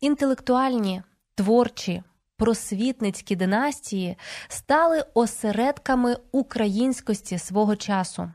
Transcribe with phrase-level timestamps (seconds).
[0.00, 1.02] Інтелектуальні,
[1.34, 2.02] творчі,
[2.36, 4.16] просвітницькі династії
[4.48, 8.32] стали осередками українськості свого часу.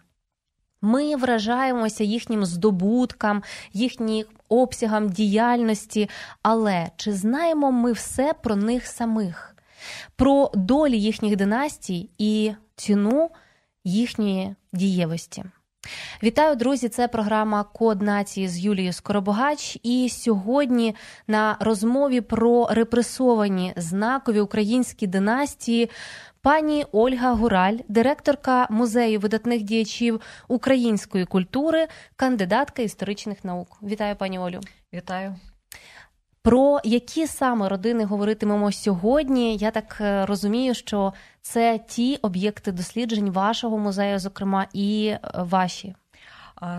[0.81, 6.09] Ми вражаємося їхнім здобуткам, їхнім обсягам діяльності,
[6.41, 9.55] але чи знаємо ми все про них самих,
[10.15, 13.29] про долі їхніх династій і ціну
[13.83, 15.43] їхньої дієвості?
[16.23, 16.89] Вітаю, друзі!
[16.89, 19.77] Це програма Код нації з Юлією Скоробогач.
[19.83, 20.95] І сьогодні
[21.27, 25.89] на розмові про репресовані знакові українські династії.
[26.41, 33.77] Пані Ольга Гураль, директорка музею видатних діячів української культури, кандидатка історичних наук.
[33.83, 34.61] Вітаю, пані Олю.
[34.93, 35.35] Вітаю.
[36.45, 39.57] Про які саме родини говоритимемо сьогодні?
[39.57, 45.95] Я так е, розумію, що це ті об'єкти досліджень вашого музею, зокрема, і е, ваші.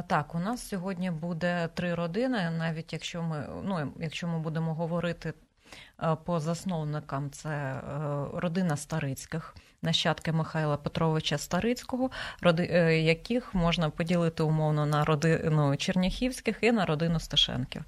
[0.06, 5.34] Так, у нас сьогодні буде три родини, навіть якщо ми ну якщо ми будемо говорити
[6.02, 7.80] Е, по засновникам це
[8.34, 9.54] родина Старицьких,
[9.86, 12.10] нащадки Михайла Петровича Старицького,
[12.44, 17.84] е, яких можна поділити умовно на родину Черняхівських і на родину Сташенків.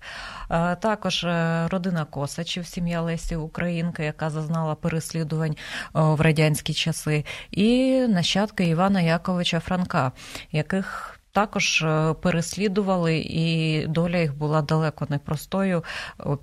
[0.81, 1.27] Також
[1.71, 5.57] родина Косачів, сім'я Лесі Українки, яка зазнала переслідувань
[5.95, 10.13] в радянські часи, і нащадки Івана Яковича Франка,
[10.53, 15.85] яких також е, переслідували, і доля їх була далеко непростою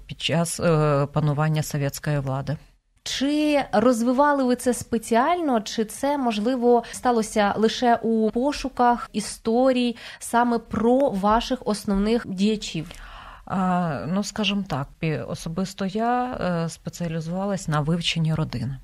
[0.06, 2.58] під час е, панування совєтської влади.
[3.08, 11.10] Чи розвивали ви це спеціально, чи це можливо сталося лише у пошуках історій саме про
[11.10, 12.92] ваших основних діячів?
[13.46, 14.88] А, Ну, скажімо так,
[15.28, 18.78] особисто я е, спеціалізувалась на вивченні родини.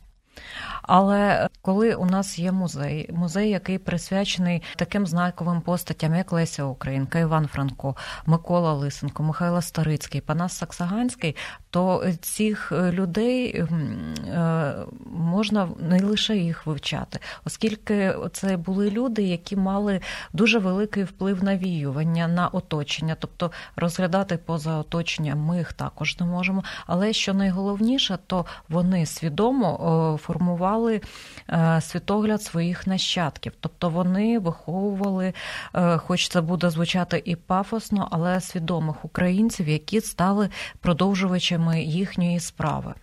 [0.94, 7.20] Але коли у нас є музей, музей, який присвячений таким знаковим постатям, як Леся Українка,
[7.20, 11.36] Іван Франко, Микола Лисенко, Михайло Старицький, Панас Саксаганський,
[11.70, 14.74] то цих людей е,
[15.06, 20.02] можна не лише їх вивчати, оскільки це були люди, які мали
[20.34, 26.26] дуже великий вплив на віювання, на оточення, тобто розглядати поза оточенням ми їх також не
[26.26, 26.64] можемо.
[26.88, 35.34] Але що найголовніше, то вони свідомо формували е, світогляд своїх нащадків, тобто вони виховували,
[35.76, 40.50] е, хоч це буде звучати і пафосно, але свідомих українців, які стали
[40.80, 42.94] продовжувачами їхньої справи.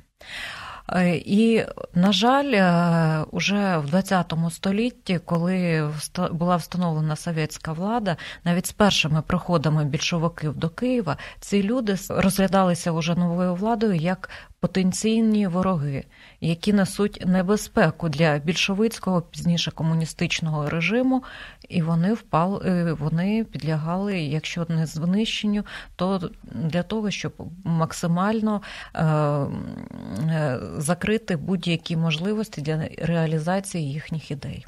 [0.92, 5.90] Е, і, на жаль, уже в ХХ столітті, коли
[6.32, 13.14] була встановлена совєтська влада, навіть з першими приходами більшовиків до Києва, ці люди розглядалися уже
[13.14, 16.04] новою владою як потенційні вороги,
[16.40, 21.24] які несуть небезпеку для більшовицького пізніше комуністичного режиму,
[21.68, 25.64] і вони впали, е, вони підлягали, якщо не знищенню,
[25.96, 27.32] то для того, щоб
[27.64, 28.62] максимально
[28.94, 34.66] е, е, закрити будь-які можливості для реалізації їхніх ідей.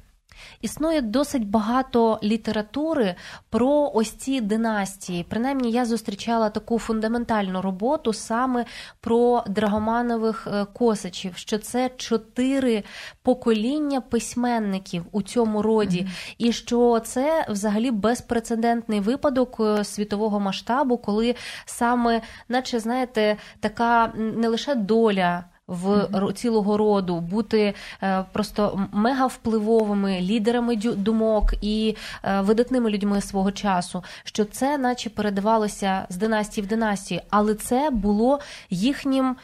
[0.61, 3.15] Існує досить багато літератури
[3.51, 5.27] про ось ці династії.
[5.29, 8.65] Принаймні, я зустрічала таку фундаментальну роботу саме
[9.01, 12.83] про драгоманових е, косачів, що це чотири
[13.23, 16.35] покоління письменників у цьому роді, mm-hmm.
[16.39, 21.35] і що це взагалі безпрецедентний випадок е, світового масштабу, коли
[21.65, 30.21] саме, наче знаєте, така не лише доля в цілого роду, бути е, просто мега впливовими
[30.21, 36.69] лідерами думок і е, видатними людьми свого часу, що це, наче передавалося з династії в
[36.69, 38.41] династію, але це було
[38.71, 39.37] їхнім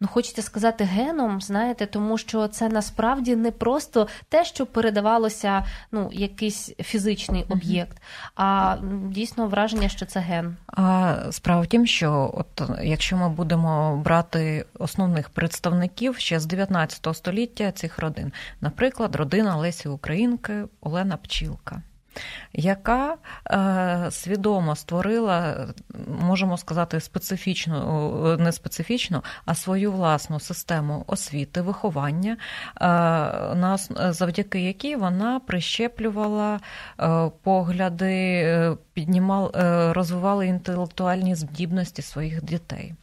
[0.00, 6.10] ну хочеться сказати геном, знаєте, тому що це насправді не просто те, що передавалося, ну,
[6.12, 8.02] якийсь фізичний об'єкт,
[8.36, 10.56] а дійсно враження, що це ген.
[10.66, 17.16] А справа в тім, що от якщо ми будемо брати основних представників ще з 19
[17.16, 21.82] століття цих родин, наприклад, родина Лесі Українки Олена Пчілка.
[22.52, 23.16] Яка
[23.50, 25.66] е, свідомо створила,
[26.20, 32.36] можемо сказати, специфічну, не специфічну, а свою власну систему освіти, виховання,
[32.80, 36.60] е, завдяки якій вона прищеплювала
[37.00, 42.94] е, погляди, е, піднімала, е, розвивала інтелектуальні здібності своїх дітей.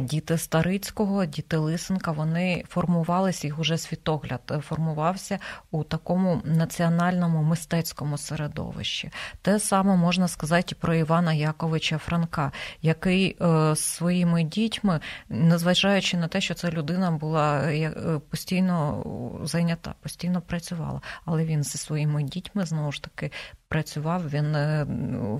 [0.00, 5.38] Діти Старицького, діти Лисенка, вони формувалися, їх уже світогляд е, формувався
[5.70, 9.10] у такому національному мистецькому середовищі.
[9.42, 12.52] Те саме можна сказати про Івана Яковича Франка,
[12.82, 17.92] який е, своїми дітьми, незважаючи на те, що ця людина була е,
[18.30, 19.04] постійно
[19.44, 23.30] зайнята, постійно працювала, але він зі своїми дітьми знову ж таки
[23.68, 24.56] працював, він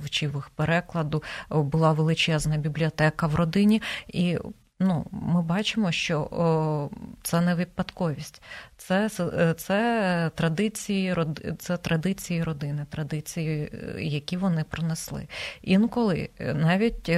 [0.05, 4.22] вчив їх перекладу, була величезна бібліотека в родині, і
[4.81, 6.91] ну, ми бачимо, що о,
[7.23, 8.43] це не випадковість,
[8.77, 11.17] це е, це, традиції
[11.59, 15.29] це традиції родини, традиції, е, які вони пронесли.
[15.63, 17.11] Інколи навіть.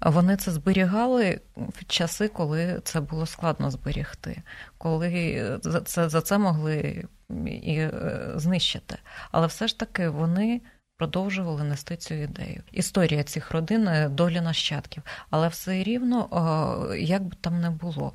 [0.00, 4.42] Вони це зберігали в часи, коли це було складно зберігти,
[4.78, 7.04] коли це за це могли
[7.46, 8.98] і е, знищити.
[9.32, 10.60] Але все ж таки вони
[10.96, 12.62] продовжували нести цю ідею.
[12.72, 16.28] Історія цих родин е, долі нащадків, але все рівно,
[16.92, 18.12] е, як би там не було,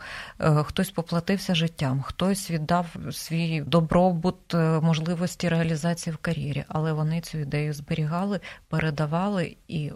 [0.63, 7.73] хтось поплатився життям, хтось віддав свій добробут, можливості реалізації в кар'єрі, але вони цю ідею
[7.73, 9.91] зберігали, передавали і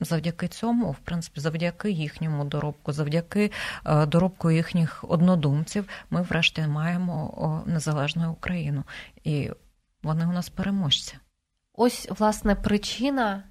[0.00, 3.50] завдяки цьому, в принципі, завдяки їхньому доробку, завдяки
[3.86, 8.84] е, доробку їхніх однодумців, ми, врешті, маємо незалежну Україну,
[9.24, 9.50] і
[10.02, 11.14] вони у нас переможці.
[11.82, 13.44] Ось власне причина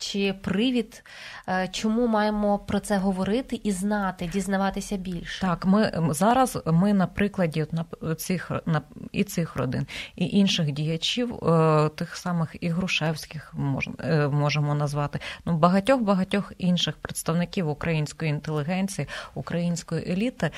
[0.00, 1.04] чи привід,
[1.48, 5.40] е, чому маємо про це говорити і знати, дізнаватися більше?
[5.40, 8.82] Так, ми зараз ми на прикладі на цих на
[9.12, 9.86] і цих родин,
[10.16, 13.54] і інших діячів, е, тих самих і Грушевських
[14.00, 20.50] е, можемо назвати, ну багатьох багатьох інших представників української інтелігенції, української еліти,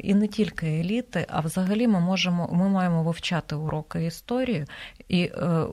[0.00, 4.64] і не тільки еліти, а взагалі ми можемо ми маємо вивчати уроки історії.
[5.08, 5.30] І,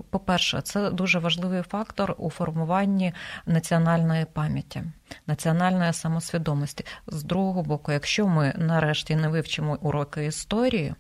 [0.10, 3.14] по-перше, це дуже важливий фактор у формуванні формуванні
[3.46, 4.84] національної пам'яті,
[5.28, 6.86] національної самосвідомості.
[7.08, 10.94] З другого боку, якщо ми нарешті не вивчимо уроки історії,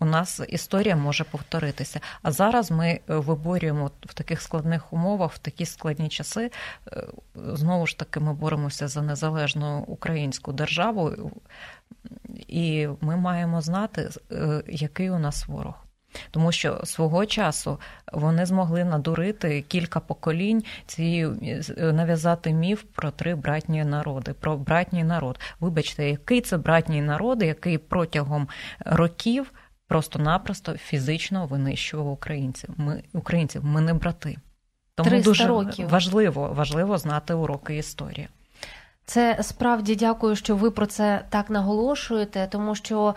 [0.00, 2.00] у нас історія може повторитися.
[2.22, 6.50] А зараз ми виборюємо в таких складних умовах, в такі складні часи.
[6.92, 7.06] Е,
[7.36, 11.12] знову ж таки, ми боремося за незалежну українську державу,
[12.48, 15.89] і ми маємо знати, е, який у нас ворог.
[16.30, 17.78] Тому що свого часу
[18.12, 21.38] вони змогли надурити кілька поколінь цією
[21.78, 25.40] нав'язати міф про три братні народи, про братній народ.
[25.60, 28.48] Вибачте, який це братній народ, який протягом
[28.80, 29.52] років
[29.86, 32.70] просто-напросто фізично винищував українців.
[32.76, 34.36] Ми українців, ми не брати.
[34.94, 35.88] Тому дуже років.
[35.88, 38.28] важливо, важливо знати уроки історії.
[39.10, 43.14] Це справді дякую, що ви про це так наголошуєте, тому що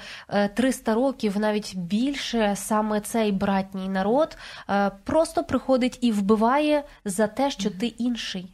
[0.54, 4.38] 300 е, років, навіть більше, саме цей братній народ
[4.70, 8.54] е, просто приходить і вбиває за те, що ти інший.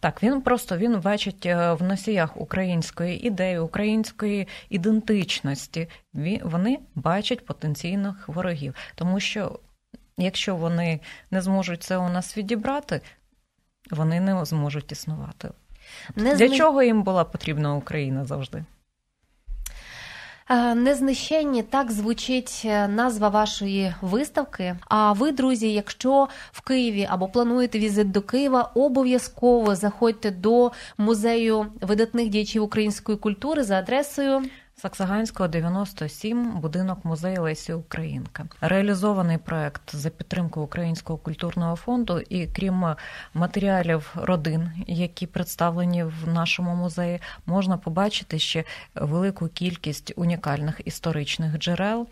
[0.00, 5.88] Так, він просто він бачить е, в носіях української ідеї, української ідентичності.
[6.42, 9.60] Вони бачать потенційних ворогів, тому що
[10.18, 11.00] якщо вони
[11.30, 13.00] не зможуть це у нас відібрати,
[13.90, 15.50] вони не зможуть існувати.
[16.16, 16.56] Не Для зни...
[16.56, 18.64] чого їм була потрібна Україна завжди?
[20.74, 24.76] Незнищенні так звучить е, назва вашої виставки.
[24.88, 31.66] А ви, друзі, якщо в Києві або плануєте візит до Києва, обов'язково заходьте до музею
[31.80, 34.42] видатних діячів української культури за адресою.
[34.78, 38.44] Саксаганського 97, будинок музею Лесі Українка.
[38.60, 42.94] Реалізований проект за підтримку Українського культурного фонду, і крім
[43.34, 48.64] матеріалів родин, які представлені в нашому музеї, можна побачити ще
[48.94, 52.06] велику кількість унікальних історичних джерел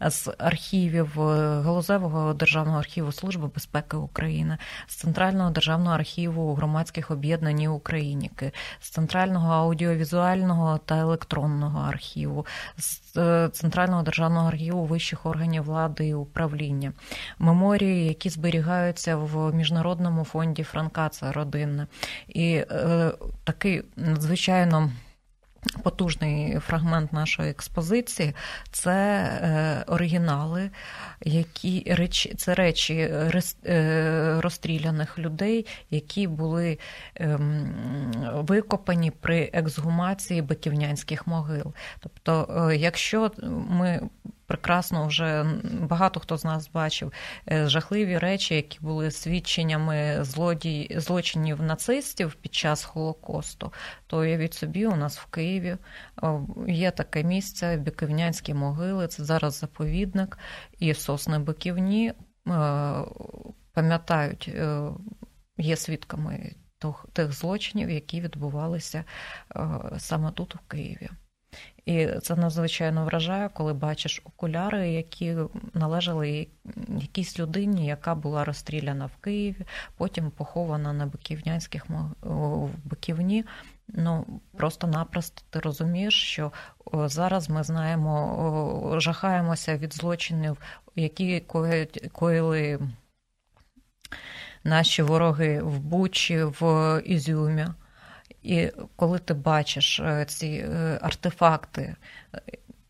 [0.00, 7.66] з архівів е, Галузевого державного архіву Служби безпеки України, з центрального державного архіву громадських об'єднань
[7.66, 12.46] Україніки, з центрального аудіовізуального та електронного архіву архіву,
[12.78, 16.92] з е, Центрального державного архіву вищих органів влади і управління,
[17.38, 21.86] меморії, які зберігаються в міжнародному фонді Франка, це родинне.
[22.28, 23.12] І е,
[23.44, 24.90] такий надзвичайно.
[25.82, 28.34] Потужний фрагмент нашої експозиції
[28.70, 30.70] це е, оригінали,
[31.24, 36.78] які речі, це речі е, розстріляних людей, які були
[37.20, 37.38] е,
[38.32, 41.72] викопані при ексгумації биківнянських могил.
[42.00, 43.30] Тобто, е, якщо
[43.68, 44.00] ми
[44.50, 45.46] прекрасно вже
[45.80, 47.12] багато хто з нас бачив
[47.50, 53.72] е, жахливі речі, які були свідченнями злодій, злочинів нацистів під час Холокосту,
[54.06, 55.76] то уявіть собі, у нас в Києві
[56.68, 60.38] є таке місце, Биківнянські могили, це зараз заповідник,
[60.78, 62.14] і сосни Биківні е,
[63.72, 64.90] пам'ятають, е,
[65.58, 66.54] є свідками
[67.12, 69.04] тих злочинів, які відбувалися
[69.98, 71.08] саме тут, у Києві.
[71.86, 75.36] І це надзвичайно вражає, коли бачиш окуляри, які
[75.74, 76.48] належали
[76.88, 79.64] якійсь людині, яка була розстріляна в Києві,
[79.96, 81.86] потім похована на Биківнянських
[82.22, 83.44] в Биківні.
[83.88, 86.52] Ну просто-напросто ти розумієш, що
[86.92, 90.58] зараз ми знаємо, жахаємося від злочинів,
[90.96, 91.40] які
[92.12, 92.78] коїли
[94.64, 97.66] наші вороги в Бучі, в Ізюмі.
[98.42, 101.96] І коли ти бачиш е, ці е, артефакти
[102.34, 102.40] е,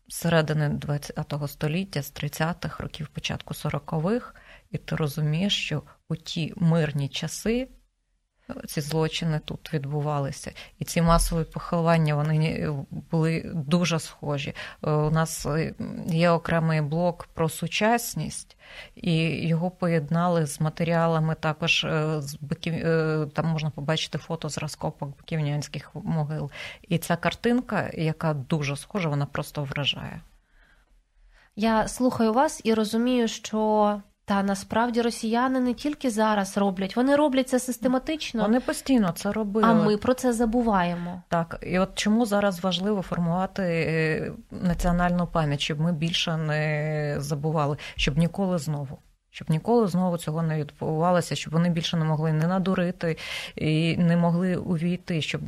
[0.07, 0.79] середини
[1.15, 4.33] ХХ століття, з 30-х років, початку 40-х,
[4.71, 7.67] і ти розумієш, що у ті мирні часи
[8.67, 10.51] ці злочини тут відбувалися.
[10.79, 12.73] І ці масові поховання вони
[13.11, 14.53] були дуже схожі.
[14.83, 15.73] Е, у нас е,
[16.07, 18.57] є окремий блок про сучасність,
[18.95, 19.13] і
[19.47, 22.73] його поєднали з матеріалами також е, з биків...
[23.33, 26.51] там можна побачити фото з розкопок биківнянських могил.
[26.87, 30.21] І ця картинка, яка дуже схожа, вона просто вражає.
[31.55, 37.49] Я слухаю вас і розумію, що та насправді росіяни не тільки зараз роблять, вони роблять
[37.49, 38.41] це систематично.
[38.41, 39.67] Вони постійно це робили.
[39.67, 41.21] А ми про це забуваємо.
[41.27, 47.77] Так, і от чому зараз важливо формувати е, національну пам'ять, щоб ми більше не забували,
[47.95, 48.97] щоб ніколи знову.
[49.33, 53.17] Щоб ніколи знову цього не відбувалося, щоб вони більше не могли не надурити
[53.55, 55.41] і не могли увійти, щоб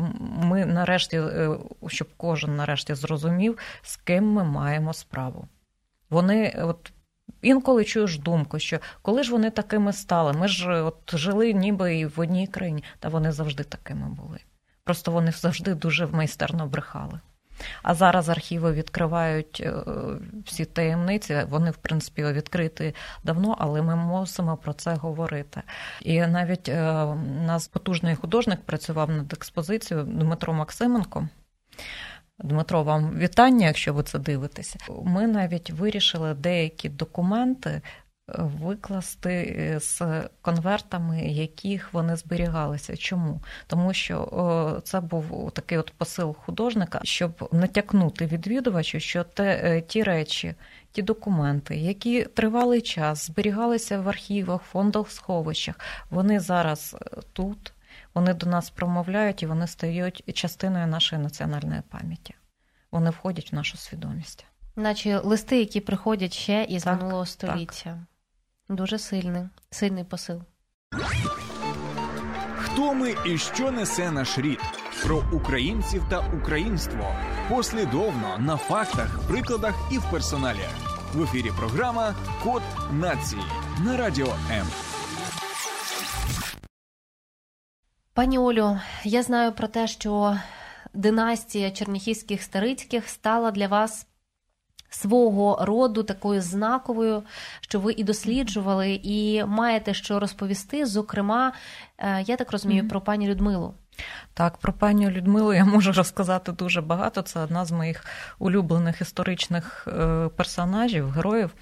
[0.44, 5.48] ми нарешті, е, щоб кожен нарешті зрозумів, з ким ми маємо справу.
[6.10, 6.92] Вони от
[7.42, 12.06] Інколи чуєш думку, що коли ж вони такими стали, ми ж от жили ніби і
[12.06, 14.40] в одній країні, та вони завжди такими були.
[14.84, 17.20] Просто вони завжди дуже майстерно брехали.
[17.84, 19.74] А зараз архіви відкривають е,
[20.46, 21.46] всі таємниці.
[21.50, 25.62] Вони, в принципі, відкриті давно, але ми мусимо про це говорити.
[26.02, 27.16] І навіть у е,
[27.46, 31.28] нас потужний художник працював над експозицією Дмитро Максименко.
[32.40, 34.80] Дмитро, вам вітання, якщо ви це дивитеся.
[35.04, 37.82] Ми навіть вирішили деякі документи е,
[38.38, 40.02] викласти е, з
[40.42, 42.98] конвертами, яких вони зберігалися.
[42.98, 43.42] Чому?
[43.68, 50.04] Тому що це був такий от посил художника, щоб натякнути відвідувачу, що те, е, ті
[50.04, 50.56] речі,
[50.92, 56.96] ті документи, які тривалий час зберігалися в архівах, фондах, сховищах, вони зараз
[57.34, 57.73] тут
[58.14, 62.34] вони до нас промовляють і вони стають частиною нашої національної пам'яті.
[62.92, 64.46] Вони входять в нашу свідомість.
[64.76, 67.84] Наче листи, які приходять ще із так, минулого століття.
[67.84, 68.78] Так.
[68.78, 70.42] Дуже сильний, сильний посил.
[72.58, 74.60] Хто ми і що несе наш рід?
[75.04, 77.16] Про українців та українство
[77.50, 80.66] послідовно на фактах, прикладах і в персоналі.
[81.14, 83.42] В ефірі програма Код нації
[83.86, 84.68] на радіо М.
[88.16, 90.38] Пані Олю, я знаю про те, що
[90.94, 94.08] династія черніхівських старицьких стала для вас
[94.90, 97.24] свого роду такою знаковою,
[97.62, 100.86] що ви і досліджували, і маєте що розповісти.
[100.86, 101.54] Зокрема,
[101.98, 102.90] е, я так розумію, mm-hmm.
[102.90, 103.74] про пані Людмилу.
[104.34, 107.22] Так, про пані Людмилу я можу розказати дуже багато.
[107.22, 108.06] Це одна з моїх
[108.40, 111.54] улюблених історичних е, персонажів, героїв.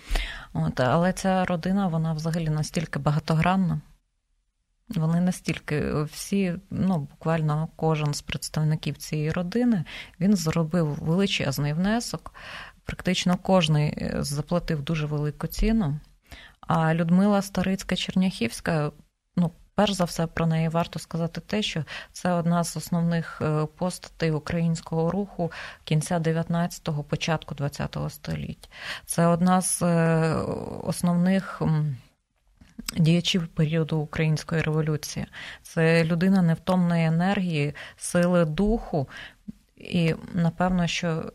[0.53, 3.81] От, Але ця родина, вона взагалі настільки багатогранна.
[4.95, 9.85] Вони настільки всі, ну буквально кожен з представників цієї родини,
[10.19, 12.33] він зробив величезний внесок.
[12.83, 15.99] Практично кожний е, заплатив дуже велику ціну.
[16.59, 18.91] А Людмила Старицька Черняхівська,
[19.35, 23.65] ну, перш за все, про неї варто сказати те, що це одна з основних е,
[23.65, 25.51] постатей українського руху
[25.83, 28.69] кінця 19-го, початку 20-го століття.
[29.05, 30.35] Це одна з е,
[30.83, 31.61] основних
[32.97, 35.25] діячів періоду української революції.
[35.61, 39.09] Це людина невтомної енергії, сили духу.
[39.77, 41.31] І напевно, що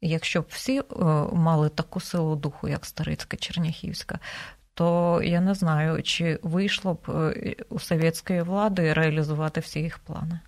[0.00, 0.84] якщо б всі е,
[1.32, 4.18] мали таку силу духу, як Старицька Черняхівська,
[4.74, 10.40] то я не знаю, чи вийшло б е, у совєтської влади реалізувати всі їх плани.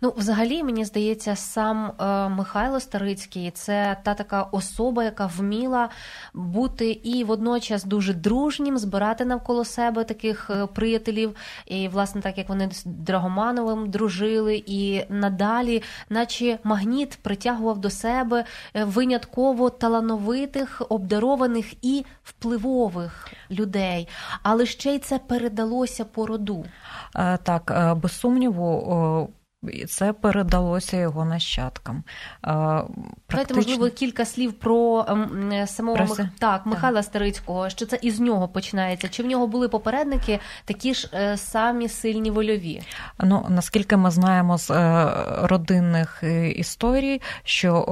[0.00, 5.88] Ну, взагалі, мені здається, сам е, Михайло Старицький це та така особа, яка вміла
[6.34, 12.48] бути і водночас дуже дружнім, збирати навколо себе таких е, приятелів, і власне так як
[12.48, 18.44] вони з Драгомановим дружили, і надалі, наче магніт притягував до себе
[18.74, 24.08] е, винятково талановитих, обдарованих і впливових людей,
[24.42, 26.64] але ще й це передалося по роду.
[27.42, 29.30] Так, без сумніву,
[29.62, 32.04] і це передалося його нащадкам.
[32.40, 33.14] Практично...
[33.28, 36.20] Давайте, можливо, кілька слів про ем, е, самого Мих...
[36.38, 37.04] так, Михайла так.
[37.04, 39.08] Старицького, що це із нього починається.
[39.08, 42.82] Чи в нього були попередники такі ж е, самі сильні вольові?
[43.20, 45.12] Ну наскільки ми знаємо з е,
[45.42, 46.22] родинних
[46.56, 47.84] історій, що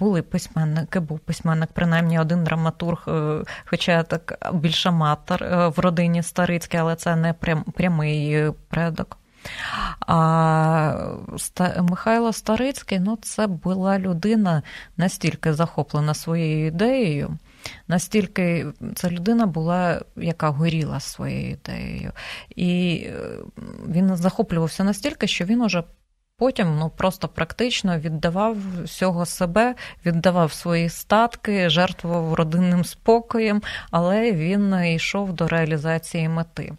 [0.00, 3.08] були письменники, був письменник, принаймні один драматург,
[3.64, 9.18] хоча так більше матер в родині Старицький, але це не прям прямий предок.
[10.00, 11.16] А
[11.80, 14.62] Михайло Старицький ну, це була людина
[14.96, 17.38] настільки захоплена своєю ідеєю,
[17.88, 22.12] настільки ця людина була, яка горіла своєю ідеєю.
[22.56, 23.12] І е,
[23.88, 25.82] він захоплювався настільки, що він уже
[26.38, 29.74] Потім ну просто практично віддавав всього себе,
[30.06, 36.72] віддавав свої статки, жертвував родинним спокоєм, але він йшов до реалізації мети.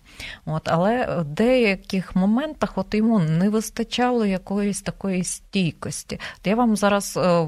[0.46, 6.20] От, Але в деяких моментах от йому не вистачало якоїсь такої стійкості.
[6.46, 7.48] Я вам зараз е,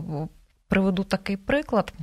[0.67, 1.93] приведу такий приклад.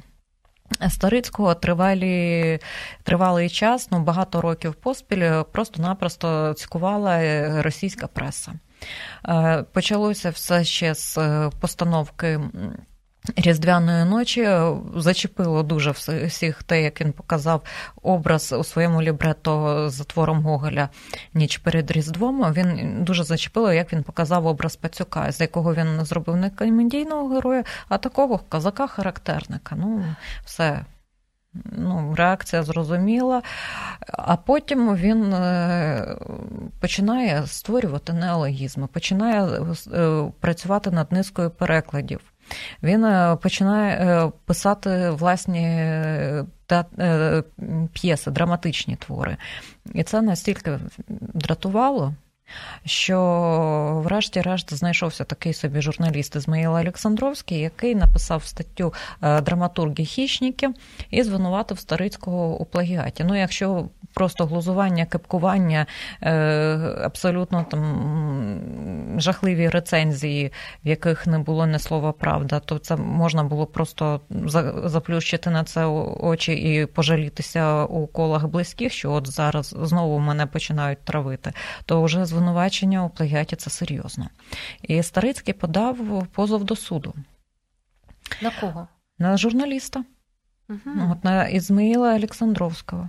[0.89, 2.59] Старицького тривалі,
[3.03, 7.23] тривалий час, ну багато років поспіль, просто-напросто цькувала
[7.63, 8.53] російська преса.
[9.29, 12.41] Е, почалося все ще з е, постановки.
[13.37, 14.49] Різдвяної ночі
[14.97, 15.91] зачепило дуже
[16.27, 17.63] всіх те, як він показав
[18.03, 20.89] образ у своєму лібрето за твором Гоголя
[21.35, 22.53] ніч перед Різдвом.
[22.53, 27.65] Він дуже зачепило, як він показав образ Пацюка, з якого він зробив не комедійного героя,
[27.89, 29.77] а такого казака-характерника.
[29.79, 30.05] Ну,
[30.45, 30.85] все
[31.65, 33.43] ну, реакція зрозуміла,
[34.13, 36.17] а потім він е,
[36.81, 39.49] починає створювати неологізми, починає
[39.95, 42.21] е, працювати над низкою перекладів.
[42.83, 45.93] Він е, починає писати власні
[47.93, 49.37] п'єси, драматичні твори.
[49.95, 52.15] І це настільки дратувало
[52.85, 60.71] що, врешті-решт, знайшовся такий собі журналіст Ізмаїл Олександровський, який написав статтю е, драматурги хищники
[61.11, 63.25] і звинуватив Старицького у плагіаті.
[63.25, 65.87] Ну, якщо просто глузування, кепкування,
[66.23, 66.33] е,
[67.05, 70.53] абсолютно там жахливі рецензії,
[70.85, 74.21] в яких не було не слова правда, то це можна було просто
[74.85, 75.85] заплющити на це
[76.21, 81.53] очі і пожалітися у колах близьких, що от зараз знову мене починають травити,
[81.85, 84.29] то вже звинувачення у плагіаті це серйозно.
[84.83, 87.15] І Старицький подав позов до суду.
[88.43, 88.89] На кого?
[89.19, 90.05] На журналіста.
[90.69, 91.13] Угу.
[91.13, 93.09] От на Ізмаїла Олександровського.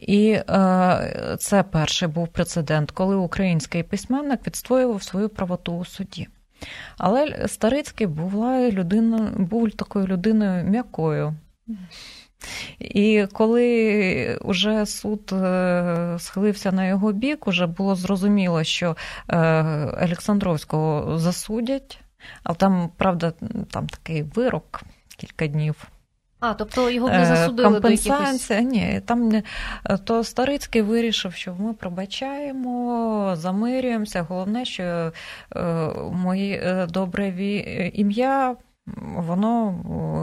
[0.00, 6.28] І е, це перший був прецедент, коли український письменник відстоював свою правоту у суді.
[6.98, 11.34] Але Старицький була людина, був такою людиною м'якою.
[12.78, 18.96] І коли вже суд е, схилився на його бік, вже було зрозуміло, що
[19.28, 19.38] е,
[20.02, 22.00] Олександровського засудять,
[22.42, 23.32] але там, правда,
[23.70, 24.82] там такий вирок
[25.16, 25.91] кілька днів.
[26.42, 28.72] А, тобто його не засудили Компенсація, до якихось...
[28.72, 29.42] ні, там не
[30.04, 34.22] то Старицький вирішив, що ми пробачаємо, замирюємося.
[34.22, 35.12] Головне, що
[35.56, 35.62] е,
[36.12, 37.28] моє добре
[37.94, 38.56] ім'я
[39.16, 39.74] воно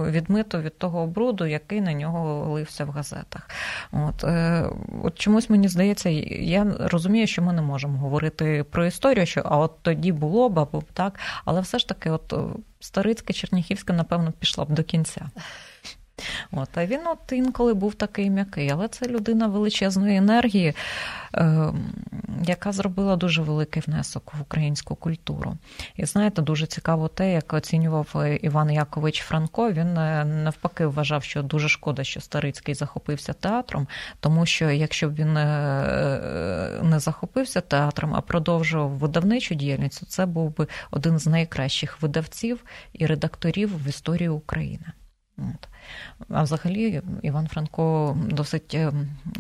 [0.10, 3.50] відмито від того бруду, який на нього лився в газетах.
[3.92, 4.66] От, е,
[5.04, 9.58] от чомусь мені здається, я розумію, що ми не можемо говорити про історію, що а
[9.58, 12.34] от тоді було б або так, але все ж таки, от
[12.80, 15.30] Старицьке, Черніхівське, напевно, пішла б до кінця.
[16.52, 20.74] От, А він от інколи був такий м'який, але це людина величезної енергії,
[21.36, 21.74] е,
[22.44, 25.58] яка зробила дуже великий внесок в українську культуру.
[25.96, 29.72] І знаєте, дуже цікаво те, як оцінював Іван Якович Франко.
[29.72, 33.88] Він е, навпаки вважав, що дуже шкода, що Старицький захопився театром,
[34.20, 40.58] тому що якщо б він е, не захопився театром, а продовжував видавничу діяльність, це був
[40.58, 44.86] би один з найкращих видавців і редакторів в історії України.
[45.38, 45.69] От.
[46.30, 48.94] А взагалі, Іван Франко досить е,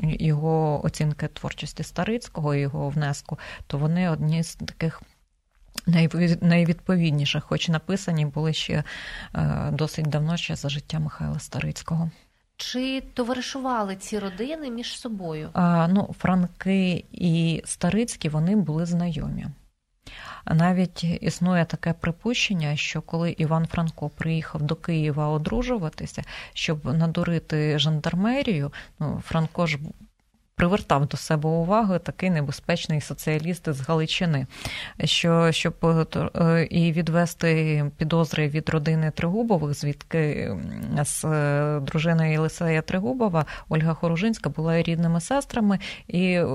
[0.03, 5.01] його оцінки творчості Старицького і його внеску, то вони одні з таких.
[6.41, 8.83] Найвідповідніших, хоч написані були ще
[9.35, 12.12] е, досить давно ще за життя Михайла Старицького.
[12.57, 15.49] Чи товаришували ці родини між собою?
[15.53, 19.45] А, Ну, Франки і Старицькі вони були знайомі.
[20.45, 28.74] Навіть існує таке припущення, що коли Іван Франко приїхав до Києва одружуватися, щоб надурити жандармерію,
[29.00, 29.78] ну Франко ж
[30.60, 34.48] привертав до себе увагу такий небезпечний соціаліст з Галичини,
[35.04, 35.74] що щоб
[36.36, 40.52] е, і відвести підозри від родини Тригубових, звідки
[41.04, 46.45] з е, дружиною Єлисея Тригубова Ольга Хоружинська була рідними сестрами і е,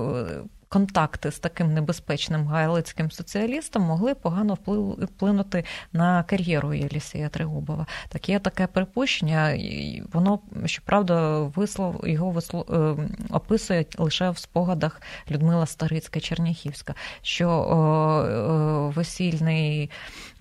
[0.75, 4.57] контакти з таким небезпечним галицьким соціалістом могли погано
[5.01, 7.85] вплинути на кар'єру Єлісія Тригубова.
[8.09, 12.95] Так є таке припущення, і воно щоправда вислов його вислов е,
[13.29, 19.89] описує лише в спогадах Людмила Старицька Черняхівська, що о, весільний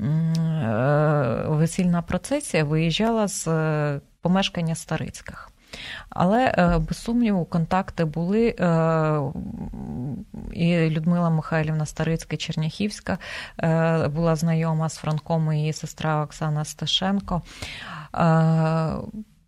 [0.01, 0.05] е,
[1.49, 5.54] весільна процесія виїжджала з е, помешкання Старицьких.
[6.11, 8.49] Але е, без сумніву, контакти були.
[8.49, 9.21] Е,
[10.53, 13.19] і Людмила Михайлівна Старицька Черняхівська
[13.63, 17.43] е, була знайома з Франком і її сестра Оксана Сташенко.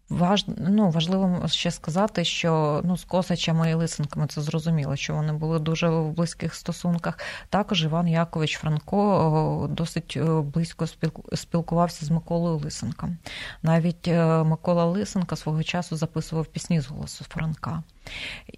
[0.08, 5.32] Важ, ну, Важливо ще сказати, що ну, з Косачами і Лисенками це зрозуміло, що вони
[5.32, 7.18] були дуже в близьких стосунках.
[7.48, 10.18] Також Іван Якович Франко досить
[10.54, 10.86] близько
[11.34, 13.16] спілкувався з Миколою Лисенком.
[13.62, 17.82] Навіть е, Микола Лисенка свого часу записував пісні з голосу Франка.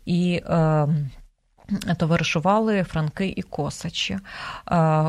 [0.04, 0.88] І е,
[1.96, 4.18] Товаришували Франки і Косачі.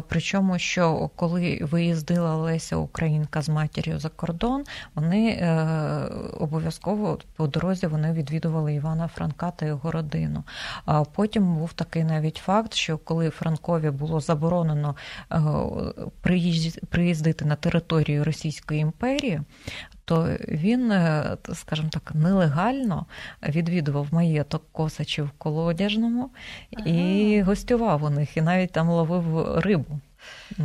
[0.07, 4.63] Причому, що коли виїздила Леся Українка з матір'ю за кордон,
[4.95, 5.53] вони е,
[6.39, 10.43] обов'язково по дорозі вони відвідували Івана Франка та його родину.
[11.15, 14.95] Потім був такий навіть факт, що коли Франкові було заборонено
[15.31, 15.39] е,
[16.89, 19.41] приїздити на територію Російської імперії,
[20.09, 23.05] то він, е, скажімо так, нелегально
[23.49, 26.29] відвідував маєток Косачів в Колодяжному
[26.77, 26.89] ага.
[26.89, 29.99] і гостював у них, і навіть там ловив рибу.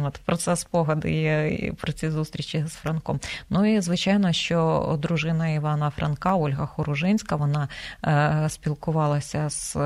[0.04, 3.20] От Про це спогади є про ці зустрічі з Франком.
[3.50, 7.68] Ну і звичайно, що дружина Івана Франка, Ольга Хоружинська, вона
[8.04, 9.80] е, спілкувалася з е,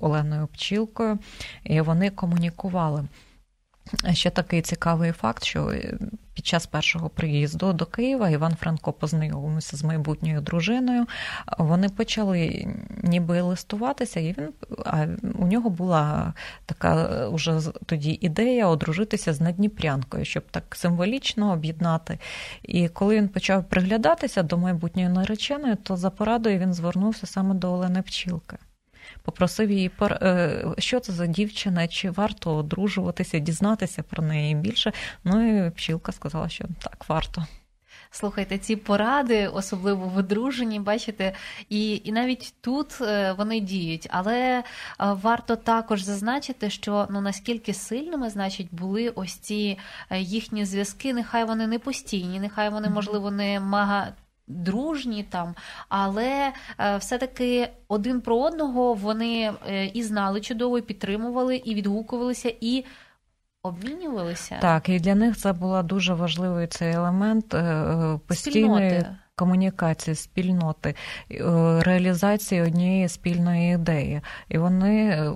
[0.00, 1.18] Оленою Пчілкою,
[1.64, 3.04] і вони комунікували.
[4.12, 5.72] Ще такий цікавий факт, що
[6.34, 11.06] під час першого приїзду до Києва Іван Франко познайомився з майбутньою дружиною.
[11.58, 12.66] Вони почали
[13.02, 14.48] ніби листуватися, і він
[14.84, 15.06] а
[15.38, 16.34] у нього була
[16.66, 22.18] така уже тоді ідея одружитися з Надніпрянкою, щоб так символічно об'єднати.
[22.62, 27.72] І коли він почав приглядатися до майбутньої нареченої, то за порадою він звернувся саме до
[27.72, 28.56] Олени Пчілки
[29.22, 34.92] попросив її, е, що це за дівчина, чи варто одружуватися, дізнатися про неї більше.
[35.24, 37.46] Ну і пчілка сказала, що так, варто.
[38.12, 41.32] Слухайте, ці поради, особливо в одруженні, бачите,
[41.68, 44.06] і і навіть тут е, вони діють.
[44.10, 44.62] Але е,
[44.98, 49.78] варто також зазначити, що ну наскільки сильними, значить, були ось ці
[50.16, 51.14] їхні зв'язки.
[51.14, 54.12] Нехай вони не постійні, нехай вони, можливо, не мага
[54.50, 55.54] дружні там,
[55.88, 62.52] але е, все-таки один про одного вони е, і знали чудово, і підтримували, і відгукувалися,
[62.60, 62.84] і
[63.62, 64.58] обмінювалися.
[64.60, 68.90] Так, і для них це була дуже важливий цей елемент е, постійної.
[68.90, 69.16] Спільноти.
[69.34, 70.94] Комунікації, спільноти,
[71.80, 75.30] реалізації однієї спільної ідеї, і вони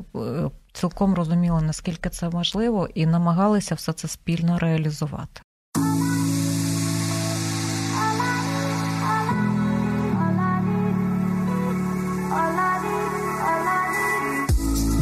[0.72, 5.40] цілком розуміли, наскільки це важливо, і намагалися все це спільно реалізувати.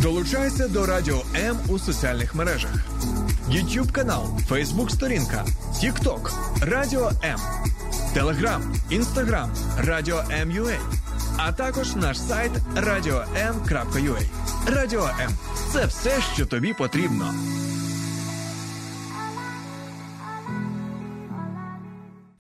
[0.03, 2.71] Долучайся до Радіо М у соціальних мережах:
[3.49, 7.39] YouTube канал, Facebook сторінка, TikTok, Радіо М,
[8.15, 10.79] Телеграм, Інстаграм, Радіо М.Ю.А.
[11.37, 14.23] а також наш сайт radio.m.ua.
[14.67, 15.31] Радіо М
[15.73, 17.35] це все, що тобі потрібно.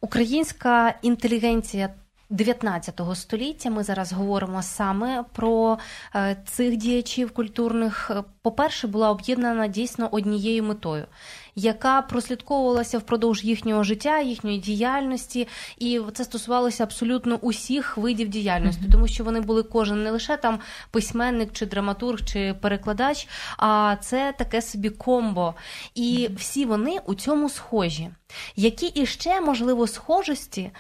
[0.00, 1.90] Українська інтелігенція
[2.32, 3.70] 19 століття.
[3.70, 5.78] Ми зараз говоримо саме про
[6.14, 8.10] е, цих діячів культурних.
[8.42, 11.06] По-перше, була об'єднана дійсно однією метою,
[11.54, 19.08] яка прослідковувалася впродовж їхнього життя, їхньої діяльності, і це стосувалося абсолютно усіх видів діяльності, тому
[19.08, 20.58] що вони були кожен не лише там
[20.90, 25.54] письменник, чи драматург, чи перекладач, а це таке собі комбо.
[25.94, 28.10] І всі вони у цьому схожі.
[28.56, 30.70] Які іще можливо схожості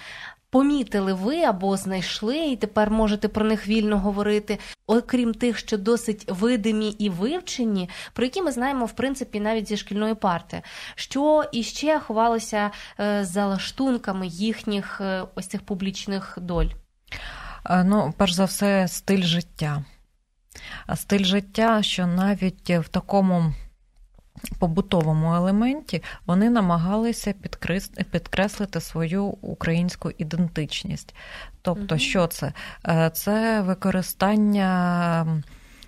[0.52, 6.24] помітили ви або знайшли, і тепер можете про них вільно говорити, окрім тих, що досить
[6.28, 10.62] видимі і вивчені, про які ми знаємо в принципі навіть зі шкільної парти,
[10.94, 16.68] що іще ховалося е, за лаштунками їхніх е, ось цих публічних доль.
[17.70, 19.84] Е, ну, перш за все, стиль життя.
[20.94, 23.52] Стиль життя, що навіть в такому
[24.58, 27.34] побутовому елементі вони намагалися
[28.10, 31.14] підкреслити свою українську ідентичність.
[31.62, 32.52] Тобто, що це?
[32.88, 35.42] Е, це використання.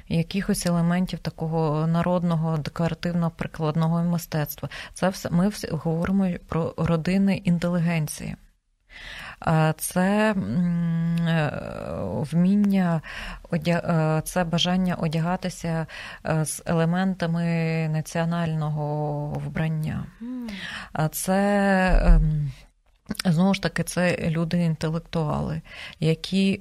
[0.09, 4.69] Якихось елементів такого народного декоративно прикладного мистецтва.
[4.95, 8.37] Це все ми все говоримо про родини інтелігенції
[9.77, 11.53] це е,
[12.03, 13.03] вміння,
[13.53, 15.87] е, це бажання одягатися
[16.27, 17.45] е, з елементами
[17.93, 20.07] національного вбрання.
[21.11, 21.39] Це
[22.05, 22.53] ем,
[23.25, 25.61] знову ж таки це люди-інтелектуали,
[26.01, 26.61] які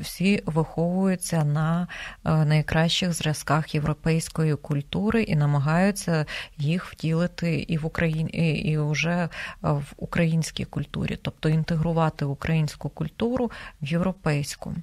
[0.00, 1.88] всі виховуються на
[2.24, 6.26] е, найкращих зразках європейської культури і намагаються
[6.58, 9.28] їх втілити і в Україні, і вже
[9.62, 13.50] в українській культурі, тобто інтегрувати українську культуру
[13.82, 14.74] в європейську.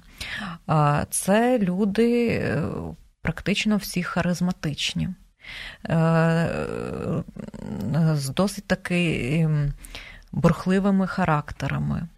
[1.10, 2.62] Це люди е,
[3.22, 5.08] практично всі харизматичні.
[5.88, 6.48] Е,
[8.14, 9.72] з досить таки ем,
[10.32, 12.08] бурхливими характерами.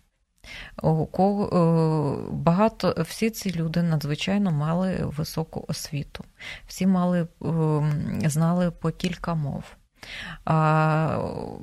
[0.83, 1.07] У
[1.45, 6.25] е, багато всі ці люди надзвичайно мали високу освіту,
[6.67, 9.65] всі мали ем, знали по кілька мов.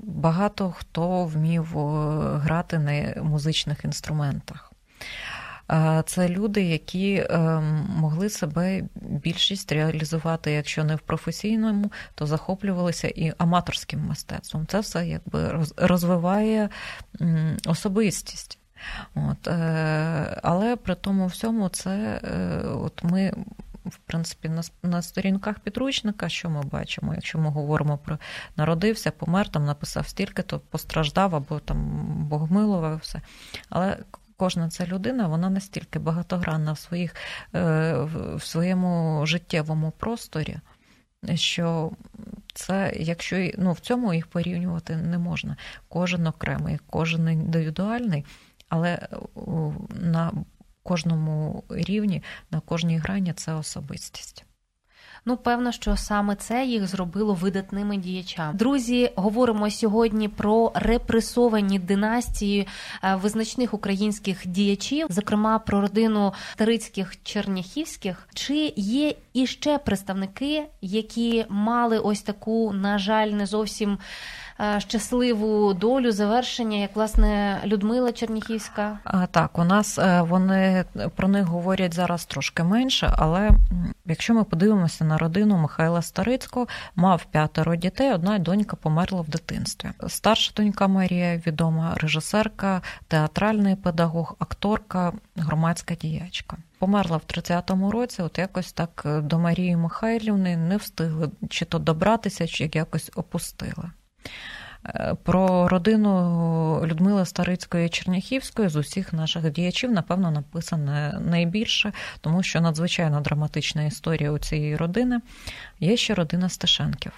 [0.03, 4.71] Багато хто вмів е, грати на музичних інструментах.
[6.05, 13.33] Це люди, які ем, могли себе більшість реалізувати, якщо не в професійному, то захоплювалися і
[13.37, 14.67] аматорським мистецтвом.
[14.67, 16.69] Це все якби розвиває
[17.65, 18.59] особистість.
[19.15, 23.33] От, е, Але при тому всьому, це е, от ми.
[23.85, 28.17] В принципі, на на сторінках підручника, що ми бачимо, якщо ми говоримо про
[28.57, 31.79] народився, помер, там написав стільки, то постраждав або там
[32.29, 33.21] Богмилова, все.
[33.69, 33.97] Але
[34.39, 37.15] кожна ця людина, вона настільки багатогранна в своїх,
[37.55, 37.93] е,
[38.35, 40.57] в своєму життєвому просторі,
[41.35, 41.91] що
[42.53, 45.57] це, якщо ну, в цьому їх порівнювати не можна.
[45.87, 48.25] Кожен окремий, кожен індивідуальний
[48.69, 49.17] але е,
[49.89, 50.31] на
[50.83, 54.45] кожному рівні, на кожній грані це особистість.
[55.25, 58.53] Ну, певно, що саме це їх зробило видатними діячами.
[58.53, 62.67] Друзі, говоримо сьогодні про репресовані династії
[63.03, 68.29] е, визначних українських діячів, зокрема про родину Тарицьких черняхівських.
[68.33, 73.97] Чи є іще представники, які мали ось таку, на жаль, не зовсім
[74.77, 78.99] щасливу долю завершення, як власне Людмила Черніхівська?
[79.31, 83.49] Так, у нас е, вони про них говорять зараз трошки менше, але
[84.05, 89.89] якщо ми подивимося на родину Михайла Старицького, мав п'ятеро дітей, одна донька померла в дитинстві.
[90.07, 96.57] Старша донька Марія, відома режисерка, театральний педагог, акторка, громадська діячка.
[96.79, 101.79] Померла в 30-му році, от якось так е, до Марії Михайлівни не встигли чи то
[101.79, 103.91] добратися, чи якось опустили.
[104.85, 112.61] Е, про родину Людмили Старицької Черняхівської з усіх наших діячів, напевно, написане найбільше, тому що
[112.61, 115.19] надзвичайно драматична історія у цієї родини.
[115.79, 117.11] Є ще родина Стешенків.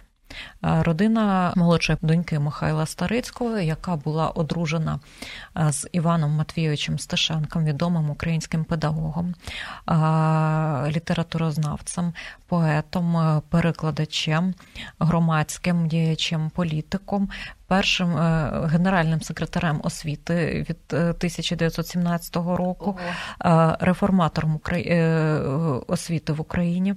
[0.61, 4.99] Родина молодшої доньки Михайла Старицького, яка була одружена
[5.55, 9.35] з Іваном Матвійовичем Сташенком, відомим українським педагогом,
[10.91, 12.13] літературознавцем,
[12.47, 14.53] поетом, перекладачем,
[14.99, 17.29] громадським діячем, політиком,
[17.71, 22.97] першим е, генеральним секретарем освіти від 1917 е, року,
[23.39, 23.75] Ого.
[23.79, 25.03] реформатором е,
[25.87, 26.95] освіти в Україні.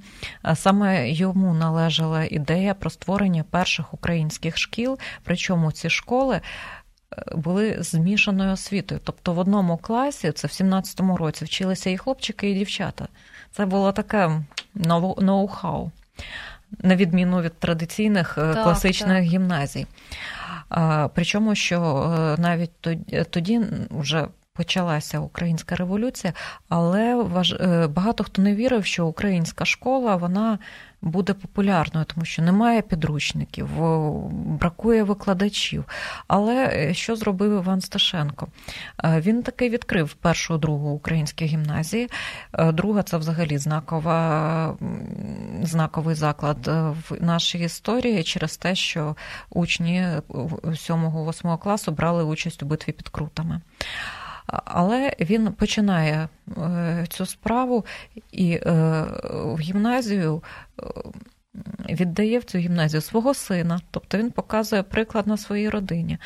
[0.54, 6.40] Саме йому належала ідея про створення перших українських шкіл, причому ці школи.
[7.34, 9.00] Були змішаною освітою.
[9.04, 13.08] Тобто в одному класі, це в 17-му році, вчилися і хлопчики, і дівчата.
[13.52, 14.42] Це було таке
[14.74, 15.90] ноу-хау,
[16.82, 19.24] на відміну від традиційних так, класичних так.
[19.24, 19.87] гімназій.
[21.14, 22.70] Причому, що е, навіть
[23.31, 26.33] тоді вже почалася українська революція,
[26.68, 27.55] але важ
[27.88, 30.59] багато хто не вірив, що українська школа вона
[31.04, 33.68] буде популярною, тому що немає підручників,
[34.30, 35.84] бракує викладачів.
[36.28, 38.48] Але е, що зробив Іван Сташенко?
[39.04, 42.08] Е, він таки відкрив першу другу українські гімназії.
[42.72, 44.76] Друга це взагалі знакова,
[45.62, 49.16] знаковий заклад в нашій історії через те, що
[49.50, 53.60] учні 7-8 класу брали участь у битві під крутами.
[54.46, 56.28] Але він починає
[56.59, 57.85] е, цю справу
[58.33, 58.62] і е,
[59.33, 60.42] в гімназію.
[60.83, 60.85] Е,
[61.90, 66.18] віддає в цю гімназію свого сина, тобто він показує приклад на своїй родині.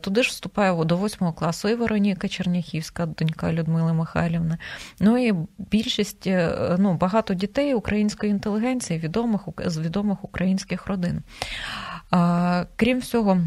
[0.00, 4.58] Туди ж вступає до восьмого класу і Вероніка Черніхівська, донька Людмили Михайлівни.
[5.00, 6.26] Ну і більшість,
[6.78, 11.22] ну, багато дітей української інтелігенції, відомих з відомих українських родин.
[12.76, 13.40] Крім всього.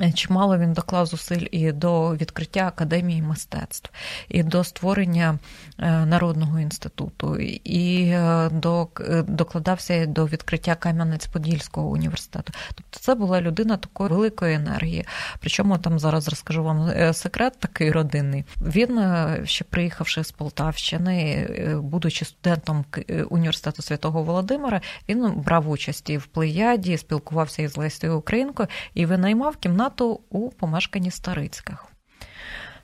[0.00, 3.90] Е, чимало він доклав зусиль і до відкриття академії мистецтв,
[4.28, 5.38] і до створення
[5.78, 8.88] е, народного інституту, і е, до
[9.28, 12.52] докладався до відкриття Кам'янець-Подільського університету.
[12.74, 15.06] Тобто це була людина такої великої енергії.
[15.40, 18.44] Причому там зараз розкажу вам секрет такий родинний.
[18.60, 19.00] Він
[19.44, 21.48] ще приїхавши з Полтавщини,
[21.82, 22.84] будучи студентом
[23.30, 29.56] університету святого Володимира, він брав участь і в плеяді, спілкувався із Лесією Українкою і винаймав
[29.56, 31.86] кімнату кімнату у помешканні Старицьких.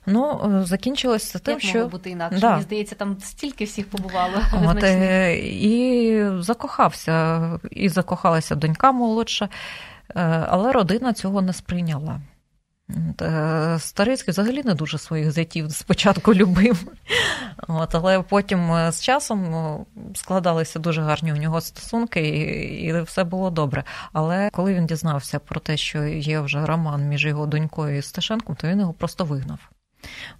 [0.05, 2.39] Ну, закінчилось закінчилося тим, Як що бути інакше.
[2.39, 2.49] Да.
[2.51, 4.41] Мені здається, там стільки всіх побувало.
[4.65, 9.49] От, е, І закохався, і закохалася донька молодша,
[10.15, 12.21] е, але родина цього не сприйняла.
[13.21, 16.91] Е, Старицький взагалі не дуже своїх зятів спочатку любив,
[17.67, 22.39] От, але потім е, з часом складалися дуже гарні у нього стосунки, і
[22.83, 23.83] і все було добре.
[24.13, 28.55] Але коли він дізнався про те, що є вже роман між його донькою і Сташенком,
[28.55, 29.59] то він його просто вигнав.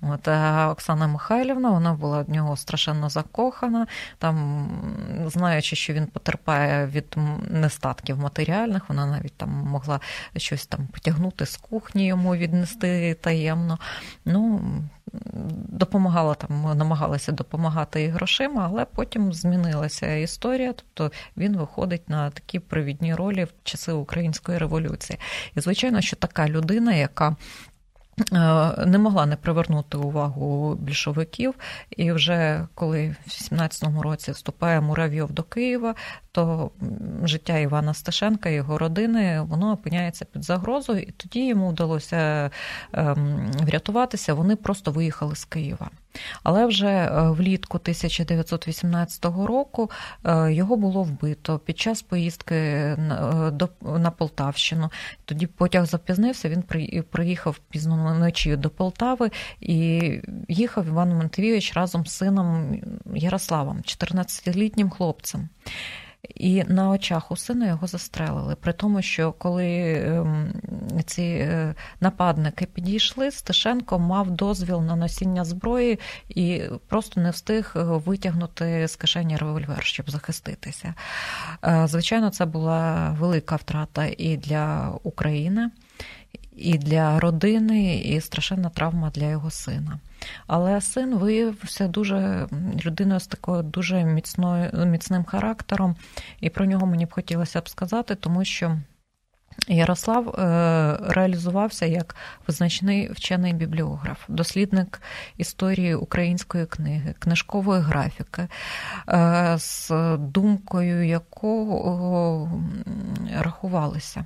[0.01, 0.27] От,
[0.71, 4.67] Оксана Михайлівна вона була в нього страшенно закохана, там,
[5.25, 7.15] знаючи, що він потерпає від
[7.49, 9.99] нестатків матеріальних, вона навіть там могла
[10.37, 13.79] щось там потягнути з кухні йому віднести таємно.
[14.25, 14.61] Ну,
[15.69, 20.73] Допомагала там, намагалася допомагати і грошима, але потім змінилася історія.
[20.73, 25.19] Тобто він виходить на такі провідні ролі в часи української революції.
[25.55, 27.35] І звичайно, що така людина, яка
[28.85, 31.53] не могла не привернути увагу більшовиків,
[31.89, 35.95] і вже коли в 17-му році вступає Муравйов до Києва,
[36.31, 36.71] то
[37.23, 42.51] життя Івана Сташенка і його родини воно опиняється під загрозою, і тоді йому вдалося
[42.93, 44.33] ем, врятуватися.
[44.33, 45.89] Вони просто виїхали з Києва.
[46.43, 49.91] Але вже е, влітку 1918 року
[50.25, 52.55] е, його було вбито під час поїздки
[53.81, 54.89] на Полтавщину.
[55.25, 56.49] Тоді потяг запізнився.
[56.49, 56.63] Він
[57.09, 60.11] приїхав пізно вночі до Полтави і
[60.47, 62.81] їхав Іван Монтевійович разом з сином
[63.15, 65.49] Ярославом, 14-літнім хлопцем.
[66.35, 68.55] І на очах у сина його застрелили.
[68.55, 70.53] При тому, що коли ем,
[71.05, 77.83] ці е, нападники підійшли, Стешенко мав дозвіл на носіння зброї і просто не встиг е,
[77.83, 80.93] витягнути з кишені револьвер, щоб захиститися.
[81.65, 85.69] Е, звичайно, це була велика втрата і для України
[86.61, 89.99] і для родини, і страшенна травма для його сина.
[90.47, 92.47] Але син виявився дуже
[92.85, 95.95] людиною з такою дуже міцною міцним характером,
[96.39, 98.77] і про нього мені б хотілося б сказати, тому що.
[99.67, 102.15] Ярослав е, реалізувався як
[102.47, 105.01] визначний вчений бібліограф, дослідник
[105.37, 108.47] історії української книги, книжкової графіки,
[109.09, 112.51] е, з думкою якого
[113.39, 114.25] рахувалися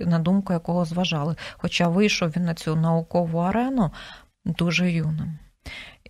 [0.00, 1.36] на думку якого зважали.
[1.56, 3.90] Хоча вийшов він на цю наукову арену
[4.44, 5.38] дуже юним.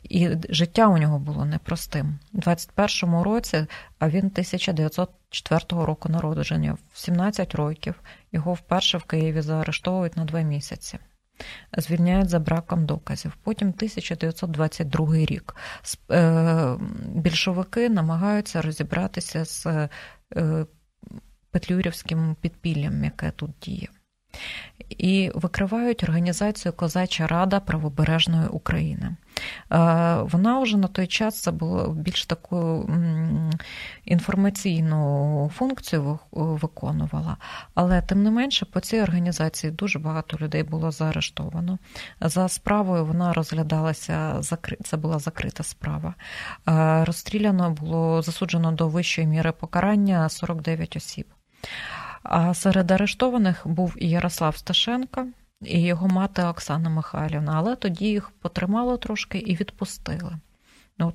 [0.03, 2.19] І життя у нього було непростим.
[2.33, 3.67] У 21-му році,
[3.99, 7.95] а він 1904 року народження, в 17 років
[8.33, 10.99] його вперше в Києві заарештовують на два місяці.
[11.79, 13.37] Звільняють за браком доказів.
[13.43, 15.57] Потім 1922 рік.
[16.11, 16.77] Е,
[17.15, 19.67] більшовики намагаються розібратися з
[20.37, 20.67] е,
[21.57, 23.89] петлюрівським підпіллям, яке тут діє.
[24.89, 29.07] І викривають організацію Козача Рада Правобережної України.
[29.07, 29.17] Е,
[30.23, 32.91] вона вже на той час це було більш таку
[34.05, 37.37] інформаційну функцію виконувала,
[37.75, 41.79] але тим не менше по цій організації дуже багато людей було заарештовано.
[42.21, 44.41] За справою вона розглядалася,
[44.85, 46.15] це була закрита справа.
[46.69, 51.27] Е, розстріляно було засуджено до вищої міри покарання 49 осіб.
[52.23, 55.27] А серед арештованих був і Ярослав Сташенко,
[55.63, 60.33] і його мати Оксана Михайлівна, але тоді їх потримало трошки і відпустили.
[60.99, 61.15] От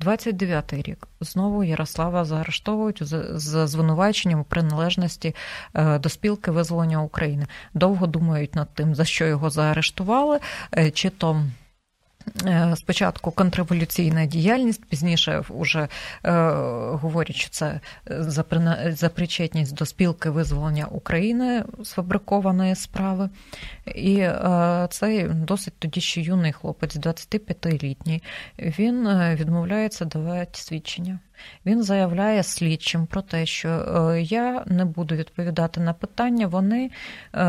[0.00, 5.34] 29-й рік знову Ярослава заарештовують з звинуваченням у приналежності
[5.74, 7.46] е, до спілки визволення України.
[7.74, 10.40] Довго думають над тим, за що його заарештували,
[10.76, 11.42] е, чи то.
[12.46, 15.88] Е, спочатку контрреволюційна діяльність, пізніше вже
[16.24, 16.32] е,
[16.92, 18.44] говорять, що це за,
[18.90, 23.30] за причетність до спілки визволення України сфабрикованої справи.
[23.94, 28.22] І е, цей досить тоді ще юний хлопець, 25-літній,
[28.58, 31.18] він відмовляється давати свідчення.
[31.66, 36.90] Він заявляє слідчим про те, що е, я не буду відповідати на питання, вони
[37.32, 37.44] е,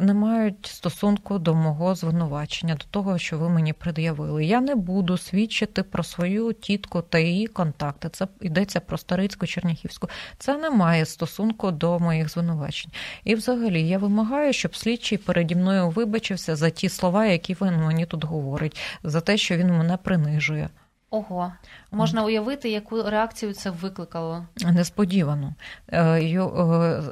[0.00, 4.44] не мають стосунку до мого звинувачення, до того, що ви мені пред'явили.
[4.44, 8.08] Я не буду свідчити про свою тітку та її контакти.
[8.08, 10.08] Це йдеться про Старицьку Черняхівську.
[10.38, 12.90] Це не має стосунку до моїх звинувачень.
[13.24, 18.06] І, взагалі, я вимагаю, щоб слідчий переді мною вибачився за ті слова, які він мені
[18.06, 20.68] тут говорить, за те, що він мене принижує.
[21.12, 21.52] Ого,
[21.90, 24.46] можна уявити, яку реакцію це викликало?
[24.64, 25.54] Несподівано.
[25.88, 27.02] Е, е,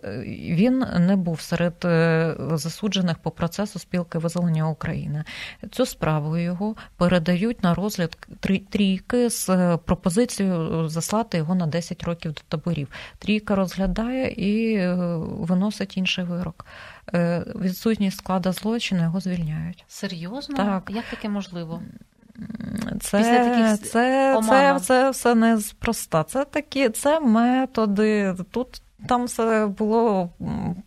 [0.57, 5.24] він не був серед е, засуджених по процесу спілки визволення України.
[5.70, 8.28] Цю справу його передають на розгляд
[8.70, 12.88] трійки з пропозицією заслати його на 10 років до таборів.
[13.18, 14.86] Трійка розглядає і
[15.18, 16.66] виносить інший вирок.
[17.61, 19.84] Відсутність склада злочину його звільняють.
[19.88, 20.57] Серйозно?
[20.57, 20.90] Так.
[20.94, 21.82] Як таке можливо?
[23.01, 26.24] Це Після таких це, це, це все неспроста.
[26.24, 28.35] Це такі це методи.
[28.51, 30.31] Тут там все було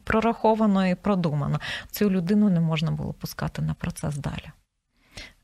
[0.03, 1.59] прораховано і продумано.
[1.91, 4.51] Цю людину не можна було пускати на процес далі.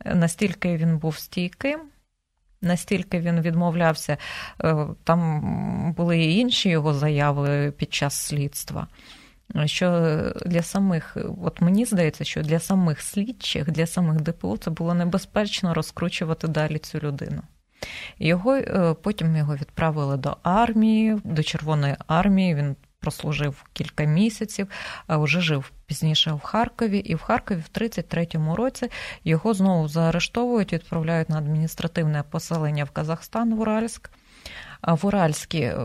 [0.05, 1.79] Настільки він був стійким,
[2.61, 4.17] настільки він відмовлявся,
[4.63, 8.87] е, там були і інші його заяви під час слідства
[9.65, 9.89] що
[10.45, 15.73] для самих, от мені здається, що для самих слідчих, для самих ДПУ це було небезпечно
[15.73, 17.41] розкручувати далі цю людину.
[18.19, 22.55] Його е, потім його відправили до армії, до Червоної армії.
[22.55, 24.67] Він прослужив кілька місяців,
[25.07, 28.89] а вже жив пізніше в Харкові, і в Харкові в 33-му році
[29.23, 34.09] його знову заарештовують, відправляють на адміністративне поселення в Казахстан в Уральськ
[34.87, 35.77] в Уральській е,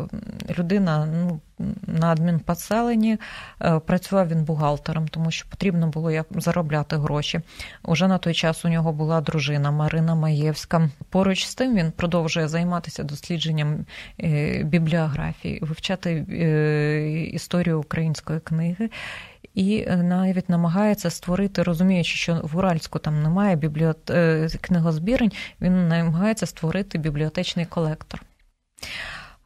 [0.58, 1.40] людина ну,
[1.86, 3.18] на адмінпоселенні,
[3.62, 7.40] е, працював він бухгалтером, тому що потрібно було як заробляти гроші.
[7.82, 10.90] Уже на той час у нього була дружина Марина Маєвська.
[11.08, 13.86] Поруч з тим він продовжує займатися дослідженням
[14.20, 16.12] е, бібліографії, вивчати
[17.32, 18.90] історію української книги.
[19.54, 24.12] І навіть намагається створити, розуміючи, що в Уральську там немає бібліот...
[24.60, 28.22] книгозбірень, він намагається створити бібліотечний колектор.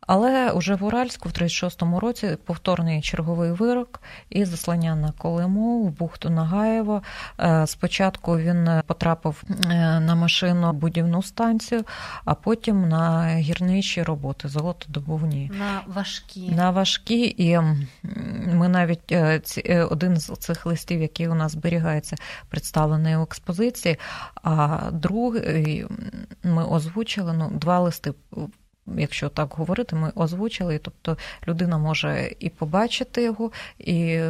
[0.09, 5.91] Але уже в Уральську в 36-му році повторний черговий вирок і заслання на Колиму в
[5.91, 7.03] бухту Нагаєво.
[7.41, 11.85] Е, спочатку він потрапив е, на машину будівну станцію,
[12.25, 15.51] а потім на гірничі роботи золотодобувні.
[15.59, 16.51] На важкі.
[16.51, 17.59] На важкі, і
[18.47, 19.41] ми навіть е,
[19.91, 22.17] один з цих листів, який у нас зберігається,
[22.49, 23.97] представлений у експозиції.
[24.43, 25.87] А другий
[26.43, 28.13] ми озвучили ну, два листи
[28.97, 30.79] якщо так говорити, ми озвучили.
[30.79, 31.17] Тобто
[31.49, 34.21] людина може і побачити його, і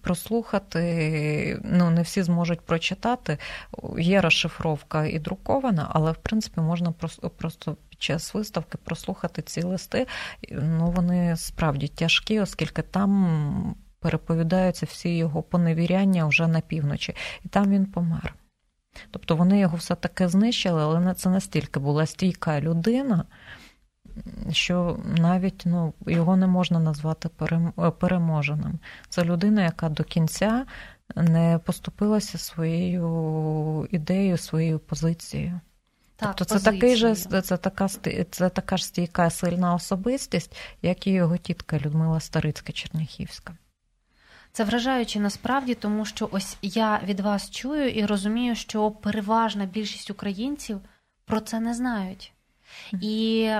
[0.00, 1.60] прослухати.
[1.64, 3.38] Ну, не всі зможуть прочитати.
[3.98, 6.92] Є розшифровка і друкована, але в принципі можна
[7.36, 7.76] просто.
[7.88, 10.06] Під час виставки прослухати ці листи,
[10.50, 17.70] ну вони справді тяжкі, оскільки там переповідаються всі його поневіряння вже на півночі, і там
[17.70, 18.34] він помер.
[19.10, 23.24] Тобто вони його все таки знищили, але це настільки була стійка людина,
[24.52, 27.28] що навіть ну, його не можна назвати
[27.98, 28.78] переможеним.
[29.08, 30.66] Це людина, яка до кінця
[31.16, 35.60] не поступилася своєю ідеєю, своєю позицією.
[36.16, 37.88] Так, тобто це такий же це така
[38.30, 43.56] це така ж стійка сильна особистість, як і його тітка Людмила Старицька Черняхівська.
[44.52, 50.10] Це вражаюче насправді, тому що ось я від вас чую і розумію, що переважна більшість
[50.10, 50.80] українців
[51.24, 52.32] про це не знають.
[53.00, 53.50] І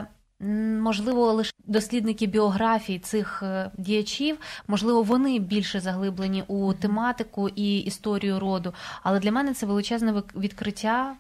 [0.81, 8.41] Можливо, лише дослідники біографії цих е, діячів, можливо, вони більше заглиблені у тематику і історію
[8.41, 8.75] роду.
[9.03, 11.17] Але для мене це величезне відкриття.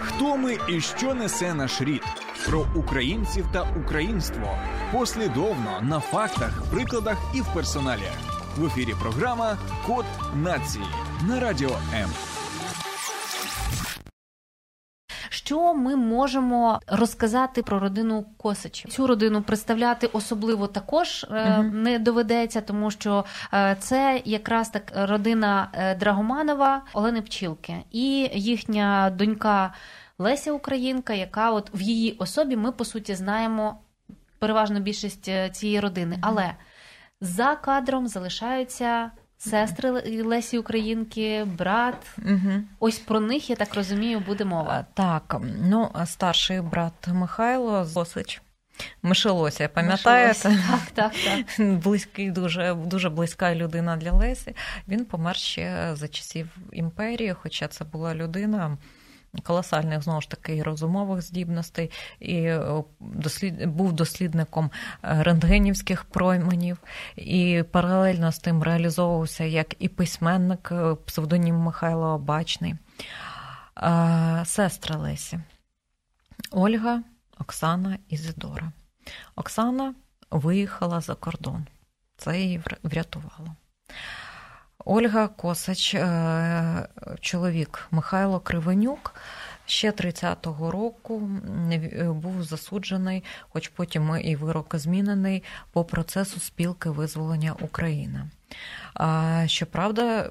[0.00, 2.02] Хто ми і що несе наш рід
[2.46, 4.58] про українців та українство
[4.92, 8.08] послідовно на фактах, прикладах і в персоналі
[8.56, 8.94] в ефірі.
[9.00, 10.04] Програма Код
[10.34, 10.84] нації
[11.28, 12.10] на радіо М.
[15.32, 18.90] Що ми можемо розказати про родину Косичів?
[18.90, 21.62] Цю родину представляти особливо також угу.
[21.62, 23.24] не доведеться, тому що
[23.54, 29.74] е, це якраз так родина е, Драгоманова Олени Пчілки і їхня донька
[30.18, 33.80] Леся Українка, яка от в її особі ми по суті знаємо
[34.38, 36.54] переважно більшість цієї родини, але
[37.20, 39.10] за кадром залишаються
[39.50, 39.90] сестри
[40.22, 42.06] Лесі Українки, брат.
[42.18, 42.62] Угу.
[42.78, 44.86] Ось про них, я так розумію, буде мова.
[44.94, 45.36] Так,
[45.70, 48.42] ну старший брат Михайло Зосич.
[49.02, 50.42] Мишелося, пам'ятаєте?
[50.42, 51.66] Так, так, так.
[51.78, 54.56] Близький, дуже дуже близька людина для Лесі.
[54.88, 58.78] Він помер ще за часів імперії, хоча це була людина,
[59.42, 62.52] колосальних знову ж таки розумових здібностей, і
[63.00, 63.66] дослід...
[63.66, 64.70] був дослідником
[65.02, 66.78] рентгенівських пройменів,
[67.16, 70.72] і паралельно з тим реалізовувався як і письменник
[71.06, 72.74] псевдонім Михайло Обачний.
[74.44, 75.40] Сестра Лесі.
[76.50, 77.02] Ольга,
[77.38, 78.72] Оксана і Зидора.
[79.36, 79.94] Оксана
[80.30, 81.66] виїхала за кордон.
[82.16, 83.56] Це її врятувало.
[84.84, 86.88] Ольга Косач, е,
[87.20, 89.14] чоловік Михайло Кривенюк,
[89.66, 91.30] ще 30-го року
[91.72, 98.30] е, був засуджений, хоч потім і вирок змінений по процесу спілки визволення України.
[99.46, 100.30] Щоправда,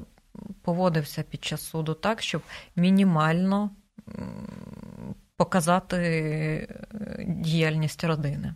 [0.61, 2.41] поводився під час суду так, щоб
[2.75, 3.69] мінімально
[5.41, 6.67] показати е,
[7.27, 8.55] діяльність родини.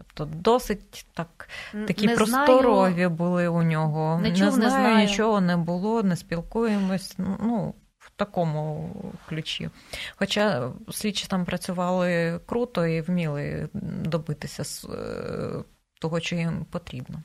[0.00, 1.48] Тобто досить так,
[1.86, 3.10] такі не просторові знаю.
[3.10, 4.20] були у нього.
[4.22, 7.14] Не, чув, не знаю, не знаю, нічого не було, не спілкуємось.
[7.18, 8.94] Ну, в такому
[9.28, 9.70] ключі.
[10.16, 13.68] Хоча слідчі там працювали круто і вміли
[14.04, 15.64] добитися з е,
[16.00, 17.22] того, що їм потрібно.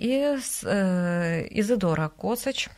[0.00, 0.36] І
[0.66, 2.70] е, Ізидора Косач.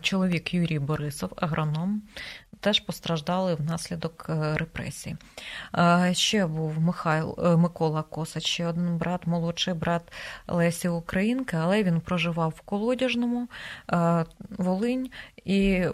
[0.00, 2.02] Чоловік Юрій Борисов, агроном,
[2.64, 5.16] теж постраждали внаслідок е, репресій.
[6.12, 10.02] Ще був Михайло е, Микола Косач, ще один брат, молодший брат
[10.48, 13.48] Лесі Українки, але він проживав в Колодяжному
[13.92, 15.10] е, Волинь,
[15.44, 15.84] і,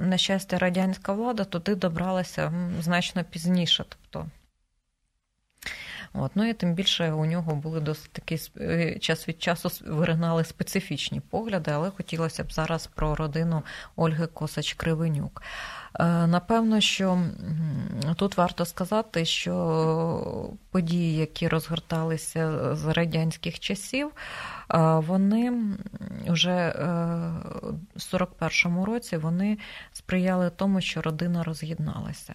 [0.00, 3.84] на щастя, радянська влада туди добралася значно пізніше.
[3.88, 4.26] тобто
[6.12, 8.38] От, Ну і тим більше у нього були досить такі
[8.98, 13.62] час від часу виринали специфічні погляди, але хотілося б зараз про родину
[13.96, 15.42] Ольги Косач-Кривенюк.
[15.94, 17.18] Е, напевно, що
[18.16, 25.52] тут варто сказати, що події, які розгорталися з радянських часів, е, вони
[26.26, 26.72] вже е,
[27.96, 29.58] в 41-му році вони
[29.92, 32.34] сприяли тому, що родина роз'єдналася.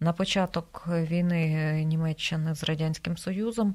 [0.00, 3.74] На початок війни Німеччини з Радянським Союзом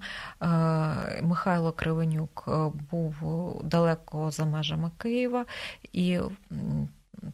[1.21, 2.49] Михайло Кривенюк
[2.91, 3.15] був
[3.63, 5.45] далеко за межами Києва
[5.93, 6.19] і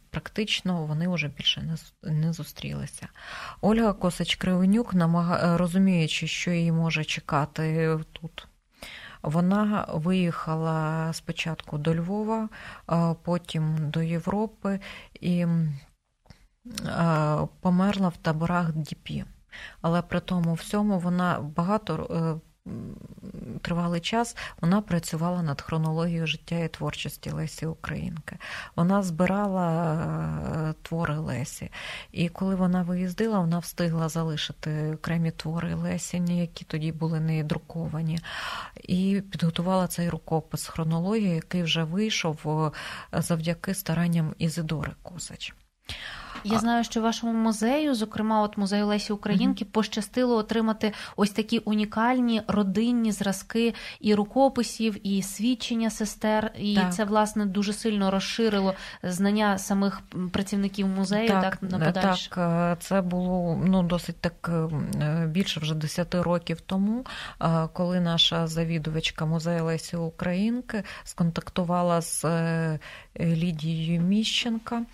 [0.09, 3.07] практично вони вже більше не зустрілися.
[3.61, 4.93] Ольга Косач Кривенюк,
[5.41, 8.47] розуміючи, що її може чекати тут.
[9.21, 12.49] Вона виїхала спочатку до Львова,
[13.23, 14.79] потім до Європи
[15.21, 15.45] і
[17.61, 19.25] померла в таборах Діпі.
[19.81, 22.49] Але при тому всьому вона багато е,
[23.61, 28.37] тривалий час вона працювала над хронологією життя і творчості Лесі Українки.
[28.75, 29.93] Вона збирала
[30.69, 31.71] е, твори Лесі.
[32.11, 38.19] І коли вона виїздила, вона встигла залишити окремі твори Лесіні, які тоді були не друковані,
[38.83, 42.71] і підготувала цей рукопис хронології, який вже вийшов
[43.13, 45.53] е, завдяки старанням Ізидори Косач.
[46.45, 49.71] Я знаю, що вашому музею, зокрема, от музею Лесі Українки, mm-hmm.
[49.71, 56.51] пощастило отримати ось такі унікальні родинні зразки і рукописів, і свідчення сестер.
[56.59, 56.93] І так.
[56.93, 58.73] це власне дуже сильно розширило
[59.03, 61.27] знання самих працівників музею.
[61.27, 62.29] Так, так на подальше.
[62.29, 64.51] Так, е, це було ну досить так
[65.01, 67.05] е, більше вже 10 років тому,
[67.41, 72.25] е, коли наша завідувачка музею Лесі Українки сконтактувала з
[73.19, 74.85] Лідією Міщенка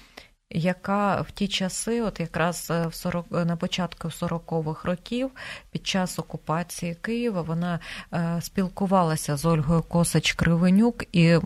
[0.53, 5.31] яка в ті часи, от якраз е, в 40, е, на початку 40-х років,
[5.71, 7.79] під час окупації Києва, вона
[8.13, 11.37] е, спілкувалася з Ольгою Косач Кривенюк, і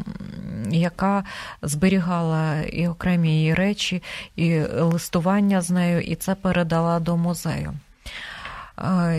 [0.69, 1.23] яка
[1.61, 4.03] зберігала і окремі її речі,
[4.35, 7.73] і листування з нею, і це передала до музею.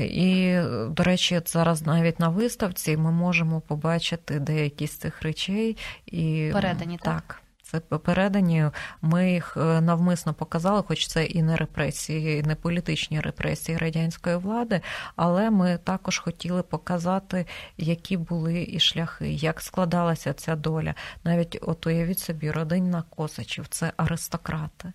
[0.03, 0.59] І,
[0.89, 5.77] до речі, зараз навіть на виставці ми можемо побачити деякі з цих речей
[6.07, 7.23] і передані так.
[7.27, 7.43] так.
[7.71, 8.71] Це передані.
[9.03, 14.81] Ми їх е, навмисно показали, хоч це і не репресії, не політичні репресії радянської влади,
[15.17, 17.47] але ми також хотіли показати,
[17.77, 20.95] які були і шляхи, як складалася ця доля.
[21.25, 24.93] Навіть от уявіть собі, родинна Косачів це аристократи.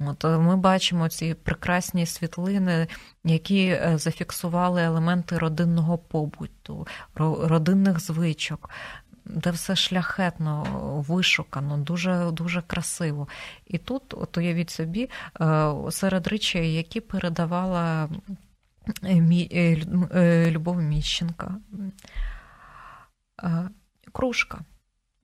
[0.00, 2.86] От е, Ми бачимо ці прекрасні світлини,
[3.24, 8.70] які е, зафіксували елементи родинного побуту, родинних звичок
[9.24, 10.64] де все шляхетно,
[11.08, 13.28] вишукано, дуже дуже красиво.
[13.66, 15.10] І тут, от уявіть собі,
[15.40, 18.08] е, серед речей, які передавала
[19.02, 19.76] е,
[20.14, 21.56] е, Любов Міщенка,
[24.12, 24.60] кружка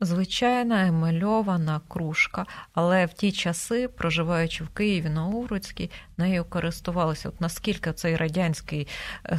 [0.01, 7.29] звичайна емальована кружка, але в ті часи, проживаючи в Києві на Овруцькій, нею користувалися.
[7.29, 8.89] От наскільки цей радянський
[9.27, 9.39] е,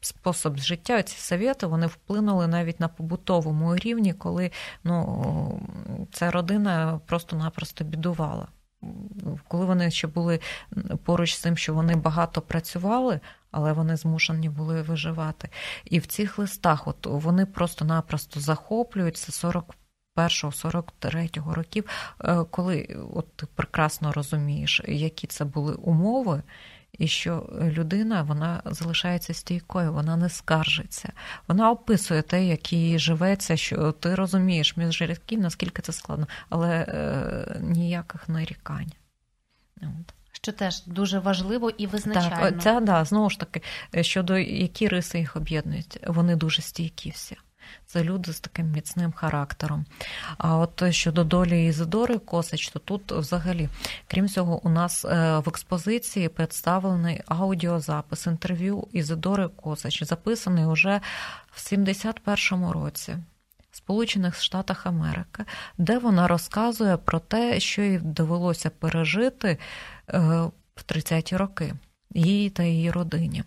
[0.00, 4.50] спосіб життя, ці совєти, вони вплинули навіть на побутовому рівні, коли
[4.84, 5.60] ну,
[6.12, 8.48] ця родина просто-напросто бідувала.
[9.48, 10.40] коли вони ще були
[11.04, 13.20] поруч з тим, що вони багато працювали,
[13.50, 15.48] але вони змушені були виживати.
[15.84, 19.74] І в цих листах от вони просто-напросто захоплюються 40
[20.16, 21.84] 41-43 років,
[22.24, 26.42] е, коли от ти прекрасно розумієш, які це були умови,
[26.98, 31.12] і що людина вона залишається стійкою, вона не скаржиться.
[31.48, 36.70] Вона описує те, як їй живеться, що ти розумієш між рядків, наскільки це складно, але
[36.70, 38.92] е, ніяких нарікань.
[39.82, 40.14] От.
[40.32, 42.50] Що теж дуже важливо і визначально.
[42.50, 43.62] Так, це да, знову ж таки,
[44.00, 47.36] щодо які риси їх об'єднують, вони дуже стійкі всі.
[47.86, 49.84] Це люди з таким міцним характером.
[50.38, 53.68] А от щодо долі Ізидори Косач, то тут взагалі,
[54.06, 61.00] крім цього, у нас е, в експозиції представлений аудіозапис інтерв'ю Ізидори Косач, записаний уже
[61.50, 63.16] в 71-му році.
[63.72, 65.44] Сполучених Штатах Америки,
[65.78, 70.18] де вона розказує про те, що їй довелося пережити е,
[70.74, 71.74] в 30-ті роки
[72.14, 73.44] їй та її родині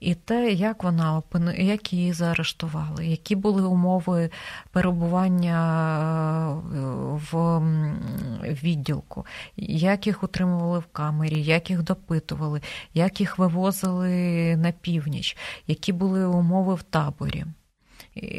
[0.00, 1.22] і те, як вона
[1.58, 4.30] як її заарештували, які були умови
[4.70, 5.58] перебування
[6.50, 6.78] е,
[7.30, 7.60] в
[8.62, 9.26] відділку,
[9.56, 12.60] як їх утримували в камері, як їх допитували,
[12.94, 15.36] як їх вивозили на північ,
[15.66, 17.44] які були умови в таборі.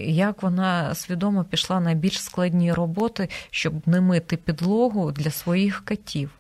[0.06, 6.32] Як вона свідомо пішла на більш складні роботи, щоб не мити підлогу для своїх котів.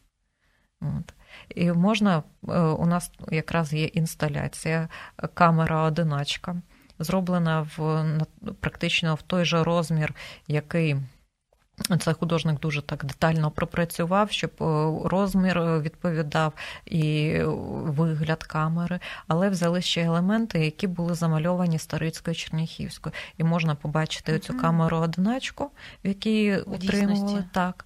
[0.81, 1.13] От.
[1.55, 4.89] І можна, е, у нас якраз є інсталяція,
[5.33, 6.61] камера одиначка,
[6.99, 8.05] зроблена в
[8.59, 10.13] практично в той же розмір,
[10.47, 10.95] який.
[11.99, 14.63] Це художник дуже так детально пропрацював, щоб е,
[15.07, 16.53] розмір відповідав
[16.85, 17.39] і
[17.83, 23.13] вигляд камери, але взяли ще елементи, які були замальовані Старицькою Черніхівською.
[23.37, 24.39] І можна побачити mm-hmm.
[24.39, 25.71] цю камеру одиначку,
[26.03, 27.85] в якій утримували так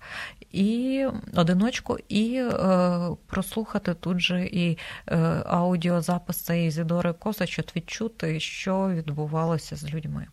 [0.51, 4.77] і одиночку, і е, прослухати тут же і
[5.07, 10.27] е, аудіозапис цієї Зідори Косач, відчути, що відбувалося з людьми.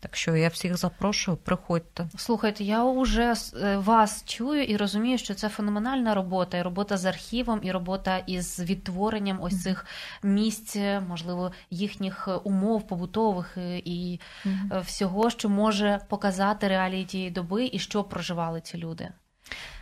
[0.00, 2.08] Так що я всіх запрошую, приходьте.
[2.16, 7.04] Слухайте, я вже е, вас чую і розумію, що це феноменальна робота, і робота з
[7.04, 9.86] архівом, і робота із відтворенням ось цих
[10.22, 10.76] місць,
[11.08, 14.80] можливо, їхніх умов побутових е, і mm-hmm.
[14.80, 19.08] всього, що може показати реалії тієї доби і що проживали ці люди.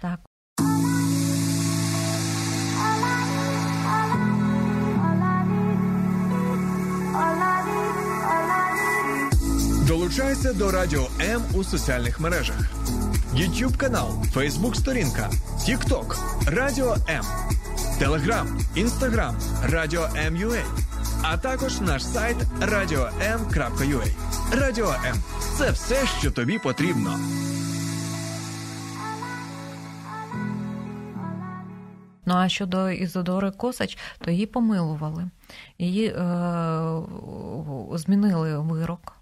[0.01, 0.21] Так.
[9.87, 12.57] Долучайся до Радіо М у соціальних мережах:
[13.35, 17.25] YouTube канал, Facebook сторінка, TikTok, Радіо М,
[17.99, 20.63] Телеграм, Інстаграм, Радіо М.Ю.А.
[21.23, 24.07] а також наш сайт radio.m.ua.
[24.53, 25.17] Радіо М
[25.59, 27.19] це все, що тобі потрібно.
[32.27, 35.31] Ну а щодо Ізодори Косач, то її помилували,
[35.79, 36.15] її е,
[37.93, 39.13] змінили вирок.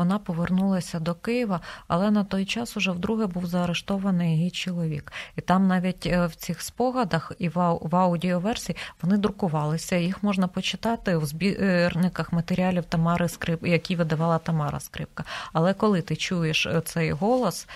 [0.00, 5.12] Вона повернулася до Києва, але на той час уже вдруге був заарештований її чоловік.
[5.36, 9.96] І там навіть е, в цих спогадах і в аудіоверсії вони друкувалися.
[9.96, 15.24] Їх можна почитати в збірниках матеріалів Тамари Скрип, які видавала Тамара Скрипка.
[15.52, 17.68] Але коли ти чуєш е, цей голос,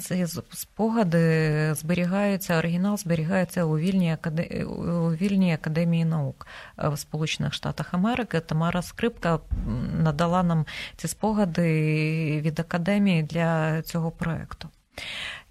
[0.00, 6.46] ці спогади зберігаються, оригінал зберігається у вільній академії, у вільній академії наук
[6.78, 8.40] е, в Сполучених Штатах Америки.
[8.40, 9.38] Тамара Скрипка
[9.98, 10.66] надала нам
[10.96, 11.31] ці спогади
[12.40, 14.68] від академії для цього проєкту.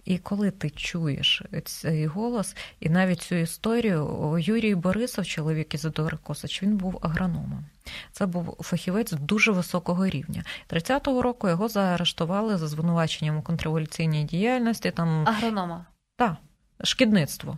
[0.06, 6.64] І коли ти чуєш цей голос, і навіть цю історію, Юрій Борисов, чоловік Ізидори Косач,
[6.64, 7.66] він був агрономом.
[8.12, 10.44] Це був фахівець дуже високого рівня.
[10.70, 14.92] 30-го року його заарештували за звинуваченням у контрреволюційній діяльності.
[14.92, 15.86] Там агронома.
[16.16, 16.36] Так,
[16.84, 17.58] шкідництво.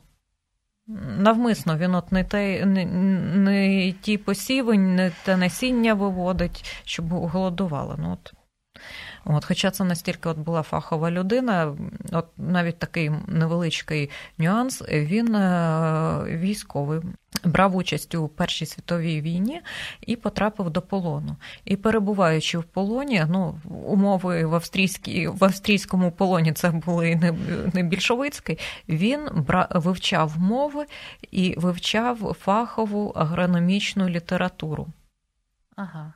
[1.18, 2.86] Навмисно він от не те, не,
[3.36, 7.96] не ті посіви, не те насіння виводить, щоб голодувала.
[8.00, 8.34] Ну, от.
[9.26, 11.78] От, Хоча це настільки от була фахова людина,
[12.12, 17.02] от навіть такий невеличкий нюанс, він е, військовий.
[17.44, 19.62] Брав участь у Першій світовій війні
[20.02, 21.36] і потрапив до полону.
[21.66, 27.34] І перебуваючи в полоні, ну умови в австрійській в австрійському полоні це були не
[27.74, 28.60] не більшовицький.
[28.90, 30.86] Він бра, вивчав мови
[31.32, 34.88] і вивчав фахову агрономічну літературу.
[35.76, 36.14] Ага.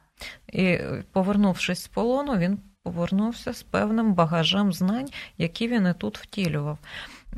[0.54, 0.80] І
[1.12, 6.78] повернувшись з полону, він повернувся з певним багажем знань, які він і тут втілював.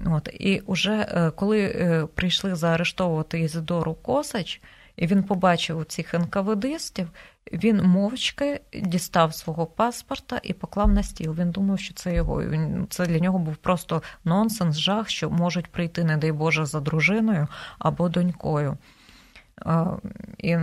[0.05, 4.61] От, І вже е, коли е, прийшли заарештовувати Ізидору Косач,
[4.95, 7.09] І він побачив цих НКВДистів,
[7.53, 11.35] він мовчки дістав свого паспорта і поклав на стіл.
[11.39, 12.43] Він думав, що це його.
[12.89, 17.47] Це для нього був просто нонсенс, жах, що можуть прийти, не дай Боже, за дружиною
[17.79, 18.77] або донькою.
[20.37, 20.57] І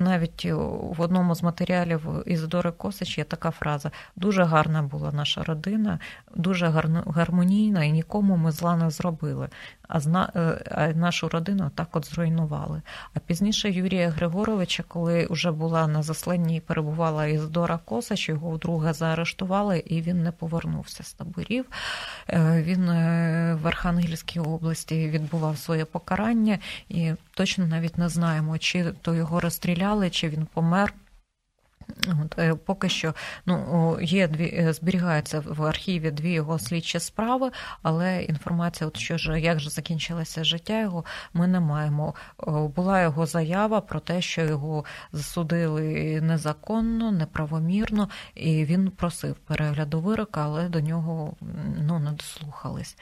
[0.00, 5.98] навіть в одному з матеріалів Ізодори Косич є така фраза: дуже гарна була наша родина,
[6.34, 6.68] дуже
[7.06, 9.48] гармонійна, і нікому ми зла не зробили.
[9.94, 12.82] Е, а нашу родину так от зруйнували.
[13.14, 18.92] А пізніше Юрія Григоровича, коли вже була на засланні і перебувала Ізодора Косач, його вдруге
[18.92, 21.64] заарештували, і він не повернувся з таборів.
[22.28, 28.08] Е, він е, в Архангельській області відбував своє покарання, і точно навіть не
[28.42, 30.94] знаємо, чи то його розстріляли, чи він помер.
[32.22, 33.14] От, е, Поки що
[33.46, 37.50] ну, є дві е, зберігаються в архіві дві його слідчі справи,
[37.82, 42.14] але інформація, от що ж як же закінчилося життя його, ми не маємо.
[42.76, 50.44] Була його заява про те, що його засудили незаконно, неправомірно, і він просив перегляду вирока,
[50.44, 51.34] але до нього
[51.78, 52.96] ну, не дослухались.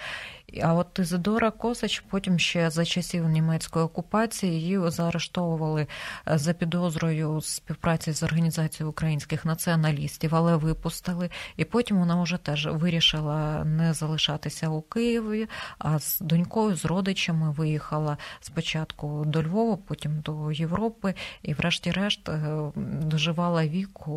[0.62, 5.86] А от Ізидора Косач потім ще за часів німецької окупації її заарештовували
[6.28, 11.30] е, за підозрою співпраці з організацією українських націоналістів, але випустили.
[11.56, 15.48] І потім вона вже теж вирішила не залишатися у Києві,
[15.78, 22.72] а з донькою, з родичами виїхала спочатку до Львова, потім до Європи, і, врешті-решт, е,
[22.76, 24.12] доживала віку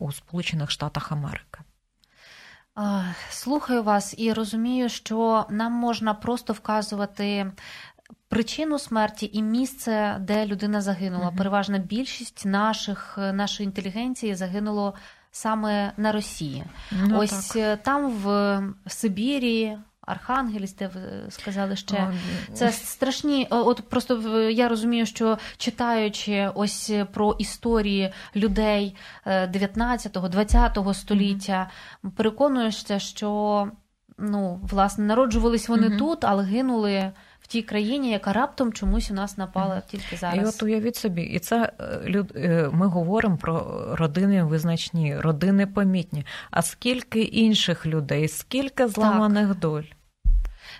[0.00, 1.60] у Сполучених Штатах Америки.
[3.30, 7.52] Слухаю вас і розумію, що нам можна просто вказувати.
[8.28, 11.28] Причину смерті і місце, де людина загинула.
[11.28, 11.36] Uh-huh.
[11.36, 14.94] Переважна більшість наших нашої інтелігенції загинуло
[15.30, 16.64] саме на Росії.
[16.92, 17.56] Ну, Ось так.
[17.56, 22.12] Е, там в Сибірі, Архангельськ, де ви сказали ще
[22.54, 23.46] це страшні.
[23.50, 28.96] От просто я розумію, що читаючи ось про історії людей
[29.26, 31.70] 19-20 століття,
[32.16, 33.68] переконуєшся, що
[34.18, 37.12] ну власне народжувались вони mm тут, але гинули.
[37.50, 40.38] Тій країні, яка раптом чомусь у нас напала тільки зараз.
[40.38, 46.26] І от уявіть собі, і це е, е, ми говоримо про родини визначні, родини помітні.
[46.50, 49.58] А скільки інших людей, скільки зламаних так.
[49.58, 49.82] доль?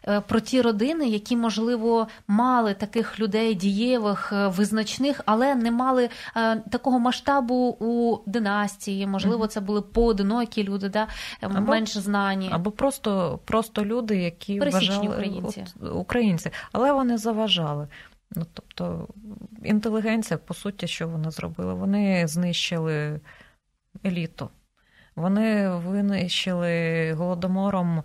[0.08, 6.08] Е, про ті родини, які, можливо, мали таких людей дієвих, е, визначних, але не мали
[6.36, 9.06] е, такого масштабу у династії.
[9.06, 11.06] Можливо, це були поодинокі люди, да
[11.40, 12.48] або, менш знані.
[12.52, 15.64] Або просто просто люди, які Пересічні вважали українці.
[15.80, 17.88] От, українці, але вони заважали.
[18.36, 19.08] Ну, Тобто
[19.64, 21.74] інтелігенція, по суті, що вони зробили?
[21.74, 23.20] Вони знищили
[24.04, 24.48] еліту.
[25.16, 28.02] Вони винищили голодомором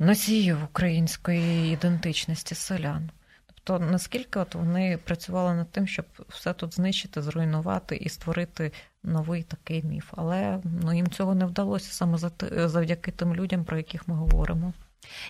[0.00, 3.10] носіїв української ідентичності селян.
[3.46, 8.72] Тобто, наскільки от вони працювали над тим, щоб все тут знищити, зруйнувати і створити
[9.02, 10.12] новий такий міф.
[10.16, 12.18] Але ну, їм цього не вдалося саме
[12.68, 14.72] завдяки тим людям, про яких ми говоримо.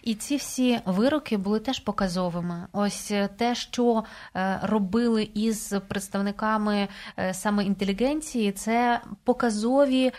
[0.02, 2.66] І ці всі вироки були теж показовими.
[2.72, 4.04] Ось те, що
[4.36, 10.12] е, робили із представниками е, саме інтелігенції, це показові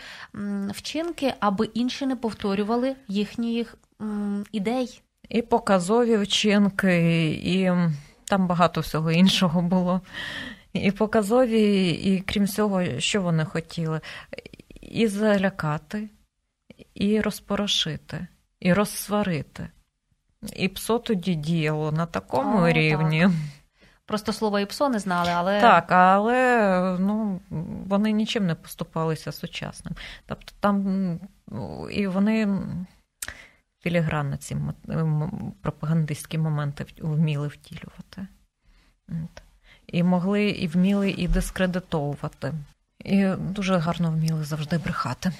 [0.68, 3.76] вчинки, аби інші не повторювали їхніх
[4.52, 5.02] ідей.
[5.28, 7.72] І показові вчинки, і
[8.24, 10.00] там багато всього іншого було.
[10.72, 14.00] І показові, і крім всього, що вони хотіли,
[14.80, 16.08] і залякати,
[16.94, 18.26] і розпорошити,
[18.60, 19.68] і розсварити.
[20.56, 23.22] І псо тоді діяло на такому О, рівні.
[23.22, 23.30] Так.
[24.06, 25.60] Просто слово і псо не знали, але.
[25.60, 27.40] Так, але ну,
[27.86, 29.94] вони нічим не поступалися сучасним.
[30.26, 31.20] Тобто там
[31.90, 32.48] і вони
[33.82, 34.56] філігранно ці
[35.60, 38.26] пропагандистські моменти вміли втілювати.
[39.86, 42.52] І могли і вміли і дискредитовувати.
[43.04, 45.32] І дуже гарно вміли завжди брехати.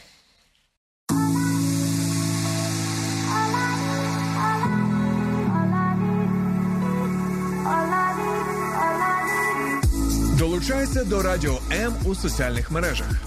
[10.38, 13.22] Долучайся до Радіо М у соціальних мережах: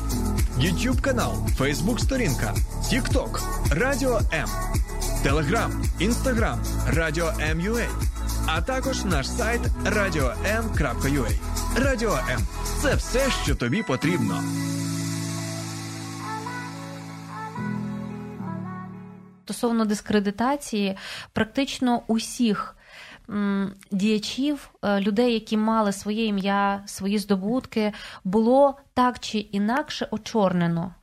[0.59, 2.53] YouTube канал, Facebook сторінка,
[2.83, 3.41] TikTok,
[3.71, 4.49] Радіо М.
[5.23, 7.87] Телеграм, Інстаграм, Радіо М.Ю.А.
[8.47, 11.31] а також наш сайт radio.m.ua.
[11.75, 12.41] Радіо М
[12.81, 14.43] це все, що тобі потрібно.
[19.45, 20.97] Стосовно дискредитації,
[21.33, 22.74] практично усіх
[23.91, 30.93] діячів, е, людей, які мали своє ім'я, свої здобутки, було так чи інакше очорнено.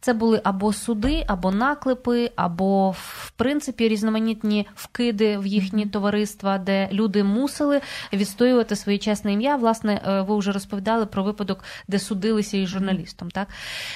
[0.00, 6.88] Це були або суди, або наклепи, або в принципі різноманітні вкиди в їхні товариства, де
[6.92, 7.80] люди мусили
[8.12, 9.56] відстоювати своє чесне ім'я.
[9.56, 13.30] Власне, е, ви вже розповідали про випадок, де судилися із журналістом.
[13.30, 13.48] Так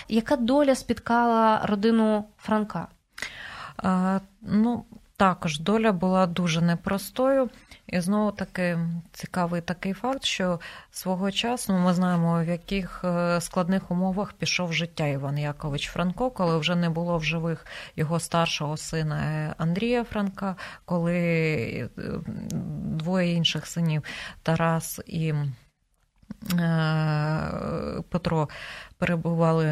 [0.08, 2.88] яка доля спіткала родину Франка?
[3.76, 4.84] А, Ну,
[5.16, 7.50] також доля була дуже непростою.
[7.86, 8.78] І знову таки
[9.12, 10.60] цікавий такий факт, що
[10.90, 16.58] свого часу ми знаємо, в яких е, складних умовах пішов життя Іван Якович Франко, коли
[16.58, 17.66] вже не було в живих
[17.96, 21.88] його старшого сина Андрія Франка, коли е,
[22.98, 24.04] двоє інших синів
[24.42, 25.34] Тарас і
[26.52, 28.48] е, Петро
[28.98, 29.66] перебували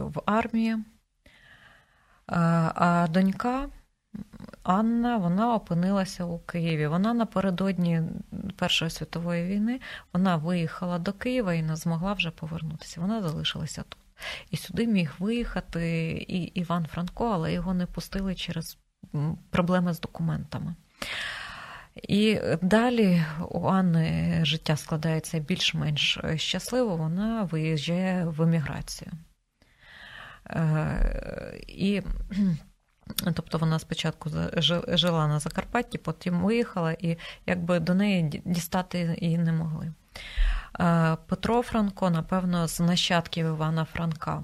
[0.00, 0.76] в армії,
[2.26, 3.68] а донька.
[4.62, 6.86] Анна вона опинилася у Києві.
[6.86, 8.02] Вона напередодні
[8.56, 9.80] Першої світової війни
[10.12, 13.00] вона виїхала до Києва і не змогла вже повернутися.
[13.00, 13.98] Вона залишилася тут.
[14.50, 18.78] І сюди міг виїхати і Іван Франко, але його не пустили через
[19.50, 20.74] проблеми з документами.
[22.02, 29.12] І далі у Анни життя складається більш-менш щасливо, вона виїжджає в еміграцію.
[30.50, 32.02] Е, і
[33.34, 34.30] Тобто вона спочатку
[34.88, 39.92] жила на Закарпатті, потім виїхала, і якби до неї дістати її не могли.
[41.26, 44.42] Петро Франко, напевно, з нащадків Івана Франка.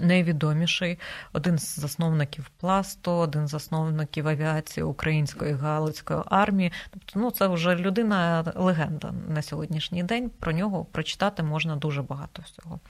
[0.00, 0.98] Найвідоміший,
[1.32, 6.72] один з засновників пласту, один з засновників авіації Української Галицької армії.
[6.90, 10.30] Тобто, ну це вже людина легенда на сьогоднішній день.
[10.30, 12.80] Про нього прочитати можна дуже багато всього.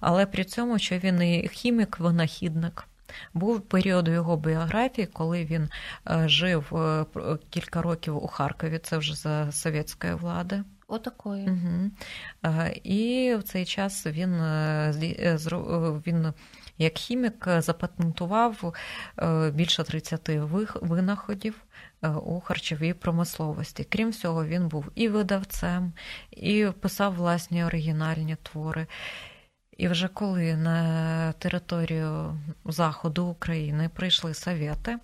[0.00, 2.88] Але при цьому, що він і хімік, винахідник.
[3.34, 5.68] Був період у його біографії, коли він
[6.10, 7.06] е, жив е,
[7.50, 10.64] кілька років у Харкові, це вже за совєтської влади.
[10.88, 11.48] Отакої.
[11.48, 11.90] Угу.
[12.82, 14.34] І в цей час він
[16.06, 16.32] він
[16.78, 18.74] як хімік запатентував
[19.52, 20.30] більше 30
[20.82, 21.54] винаходів
[22.24, 23.84] у харчовій промисловості.
[23.84, 25.92] Крім всього, він був і видавцем,
[26.30, 28.86] і писав власні оригінальні твори.
[29.76, 34.98] І вже коли на територію заходу України прийшли совєти,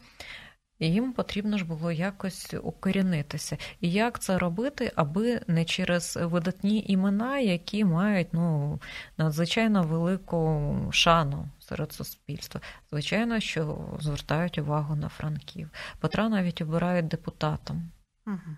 [0.80, 3.58] їм потрібно ж було якось укорінитися.
[3.80, 8.80] І як це робити, аби не через видатні імена, які мають ну,
[9.16, 12.60] надзвичайно велику шану серед суспільства.
[12.90, 15.70] Звичайно, що звертають увагу на Франків.
[16.00, 17.90] Петра навіть обирають депутатом.
[18.26, 18.56] Угу.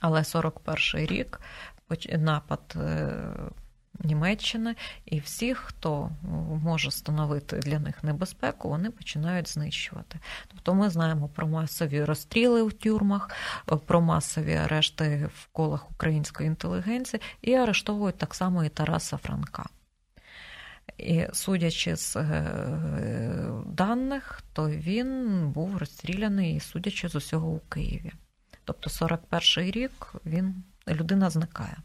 [0.00, 1.40] Але 41-й рік
[2.18, 3.10] напад е,
[4.00, 6.10] Німеччини, і всіх, хто
[6.62, 10.18] може становити для них небезпеку, вони починають знищувати.
[10.48, 13.30] Тобто ми знаємо про масові розстріли в тюрмах,
[13.86, 19.64] про масові арешти в колах української інтелігенції, і арештовують так само і Тараса Франка.
[20.98, 28.12] І судячи з е, даних, то він був розстріляний, судячи з усього у Києві.
[28.64, 31.76] Тобто 41-й рік він людина зникає.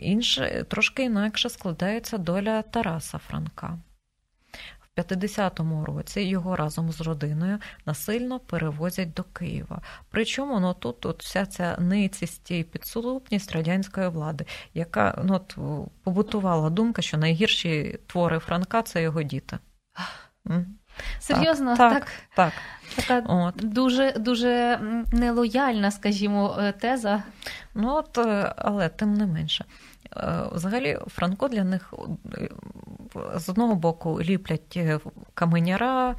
[0.00, 3.78] Інше, трошки інакше складається доля Тараса Франка.
[4.80, 9.82] В 50-му році його разом з родиною насильно перевозять до Києва.
[10.10, 14.44] Причому ну, тут от вся ця ницість і підсулупність радянської влади,
[14.74, 15.56] яка ну, от,
[16.04, 19.58] побутувала думка, що найгірші твори Франка це його діти.
[21.20, 21.92] Серйозно, так.
[21.92, 22.52] так, так.
[22.96, 23.54] Така от.
[23.56, 24.80] дуже дуже
[25.12, 27.22] нелояльна, скажімо, е, теза.
[27.74, 29.64] Ну от, е, але тим не менше.
[30.16, 31.94] Е, взагалі, Франко для них
[33.36, 34.78] з одного боку ліплять
[35.34, 36.16] каменяра,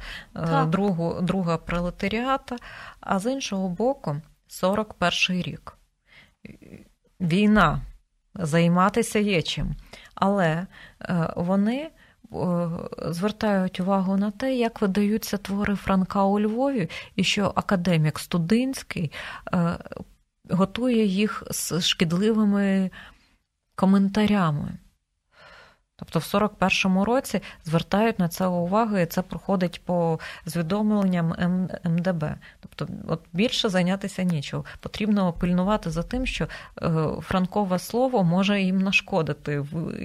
[0.66, 2.56] другу, друга пролетаріата,
[3.00, 4.16] а з іншого боку,
[4.48, 5.76] 41 рік.
[7.20, 7.80] Війна
[8.34, 9.74] займатися є чим.
[10.14, 10.66] Але
[11.36, 11.90] вони
[13.08, 19.12] звертають увагу на те, як видаються твори Франка у Львові, і що академік Студинський
[19.54, 19.78] е,
[20.50, 22.90] готує їх з шкідливими
[23.82, 24.78] коментарями.
[25.96, 31.34] Тобто в 41-му році звертають на це увагу, і це проходить по звідомленням
[31.84, 32.34] МДБ.
[32.60, 34.64] Тобто, от більше зайнятися нічого.
[34.80, 36.44] Потрібно пильнувати за тим, що
[36.82, 40.00] е, франкове слово може їм нашкодити в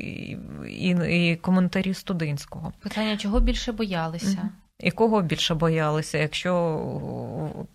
[0.68, 2.74] і, і коментарі студентського.
[2.80, 4.50] Питання, чого більше боялися?
[4.80, 6.54] І кого більше боялися, якщо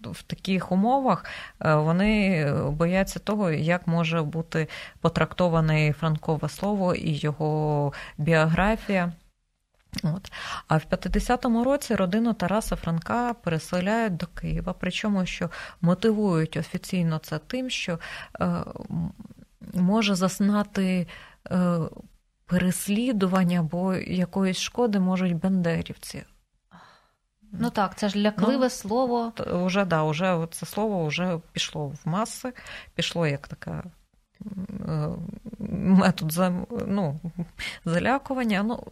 [0.03, 1.25] в таких умовах
[1.61, 4.69] е, вони бояться того, як може бути
[5.01, 9.13] потрактоване франкове слово і його біографія.
[10.03, 10.33] От.
[10.69, 15.51] А в 50-му році родину Тараса Франка переселяють до Києва, причому що
[15.81, 17.99] мотивують офіційно це тим, що
[18.41, 18.65] е,
[19.75, 21.07] може заснати
[21.51, 21.79] е,
[22.47, 26.23] переслідування або якоїсь шкоди можуть бендерівці.
[27.53, 29.33] Ну так, це ж лякливе ну, слово.
[29.65, 32.53] Уже, да, уже це слово вже пішло в маси,
[32.95, 33.85] пішло як така
[34.89, 35.09] е,
[35.79, 36.33] метод
[36.87, 37.21] ну,
[37.85, 38.63] залякування.
[38.63, 38.83] Ну,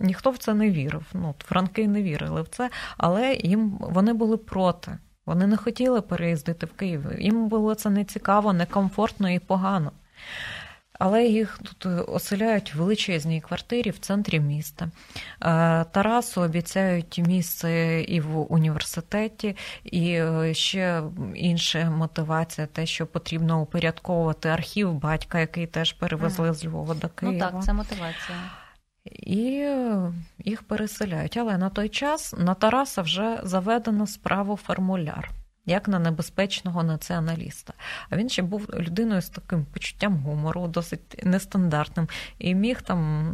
[0.00, 1.06] Ніхто в це не вірив.
[1.14, 4.98] Ну, Франки не вірили в це, але їм вони були проти.
[5.26, 7.06] Вони не хотіли переїздити в Київ.
[7.18, 9.92] Їм було це не цікаво, некомфортно і погано
[10.98, 14.84] але їх тут е, оселяють в величезній квартирі в центрі міста.
[14.84, 14.90] Е,
[15.84, 21.02] Тарасу обіцяють місце і в університеті, і е, ще
[21.34, 27.50] інша мотивація, те, що потрібно упорядковувати архів батька, який теж перевезли з Львова до Києва.
[27.50, 28.38] Ну так, це мотивація.
[29.04, 29.68] І
[30.44, 31.36] їх переселяють.
[31.36, 35.30] Але на той час на Тараса вже заведено справу формуляр
[35.66, 37.72] як на небезпечного націоналіста.
[38.10, 42.08] А він ще був людиною з таким почуттям гумору, досить нестандартним,
[42.38, 43.32] і міг там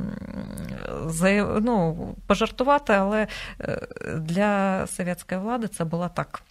[1.63, 3.27] ну, пожартувати, але
[3.61, 6.43] е, для совєтської влади це була так.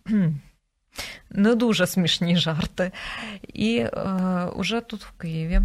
[1.30, 2.92] Не дуже смішні жарти.
[3.48, 3.90] І е,
[4.56, 5.62] уже тут в Києві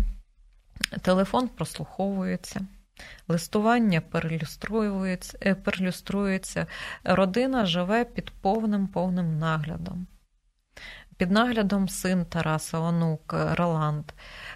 [1.03, 2.61] телефон прослуховується.
[3.28, 6.66] Листування перелюструється, е, перелюструється,
[7.05, 10.07] родина живе під повним повним наглядом.
[11.16, 14.05] Під наглядом син Тараса, онук Роланд,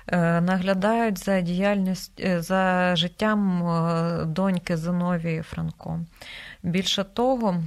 [0.06, 3.62] е, наглядають за діяльність, е, за життям
[4.26, 6.00] доньки Зиновії Франко.
[6.62, 7.62] Більше того,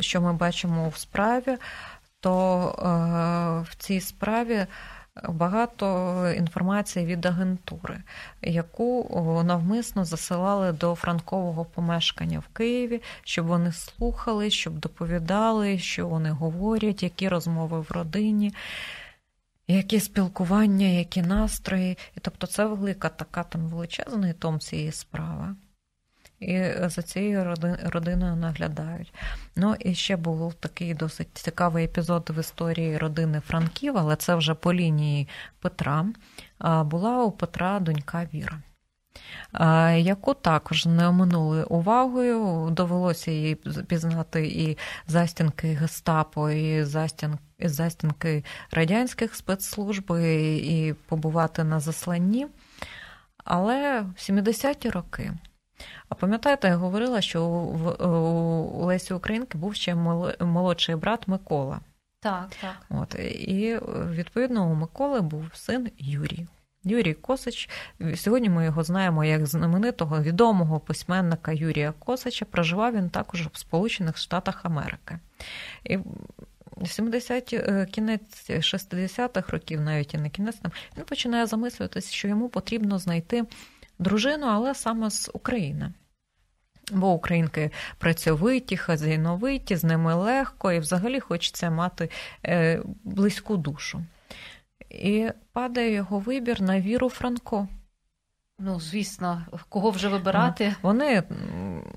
[0.00, 1.56] що ми бачимо в справі,
[2.20, 4.66] то в цій справі
[5.28, 8.02] багато інформації від агентури,
[8.42, 9.10] яку
[9.46, 17.02] навмисно засилали до франкового помешкання в Києві, щоб вони слухали, щоб доповідали, що вони говорять,
[17.02, 18.52] які розмови в родині.
[19.68, 25.54] Які спілкування, які настрої, і тобто це велика така там величезний том цієї справи
[26.42, 29.14] і за цією родиною наглядають.
[29.56, 34.54] Ну і ще був такий досить цікавий епізод в історії родини Франків, але це вже
[34.54, 35.28] по лінії
[35.60, 36.06] Петра.
[36.84, 38.58] Була у Петра донька Віра.
[39.96, 43.54] Яку також не оминули увагою, довелося їй
[43.88, 46.84] пізнати і застінки гестапо, і
[47.60, 52.46] застінки радянських спецслужб, і побувати на засланні.
[53.44, 55.32] Але в 70-ті роки
[56.08, 59.94] а пам'ятаєте, я говорила, що у Лесі Українки був ще
[60.40, 61.80] молодший брат Микола.
[62.20, 62.76] Так, так.
[62.90, 63.78] От, І
[64.10, 66.46] відповідно у Миколи був син Юрій.
[66.84, 67.68] Юрій Косич.
[68.16, 72.44] Сьогодні ми його знаємо як знаменитого відомого письменника Юрія Косича.
[72.44, 75.18] Проживав він також в Сполучених Штатах Америки.
[75.84, 75.98] І
[76.86, 80.56] 70 е, кінець 60-х років, навіть і не кінець,
[80.96, 83.44] він починає замислюватися, що йому потрібно знайти
[84.02, 85.92] дружину, але саме з України.
[86.92, 92.10] Бо українки працьовиті, хазяйновиті, з ними легко, і взагалі хочеться мати
[92.46, 94.04] е, близьку душу.
[94.90, 97.68] І падає його вибір на віру Франко.
[98.58, 100.74] Ну, звісно, кого вже вибирати?
[100.82, 101.22] Вони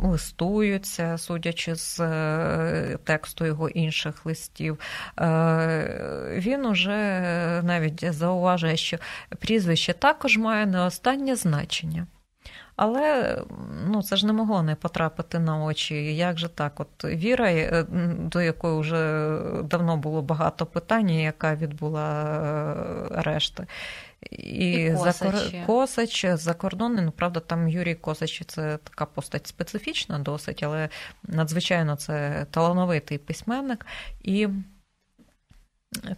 [0.01, 4.79] листуються, судячи з е, тексту його інших листів.
[5.19, 7.21] Е, він уже
[7.63, 8.97] навіть зауважує, що
[9.39, 12.07] прізвище також має не останнє значення.
[12.75, 13.37] Але
[13.87, 16.15] ну, це ж не могло не потрапити на очі.
[16.15, 16.79] Як же так?
[16.79, 17.85] От Віра, е,
[18.19, 19.29] до якої вже
[19.63, 22.35] давно було багато питань, яка відбула
[23.11, 23.65] решта.
[24.31, 24.93] І, і
[25.65, 26.15] Косач.
[26.33, 30.89] За Косач ну правда, там Юрій Косач це така постать специфічна досить, але
[31.23, 33.85] надзвичайно це талановитий письменник.
[34.21, 34.47] І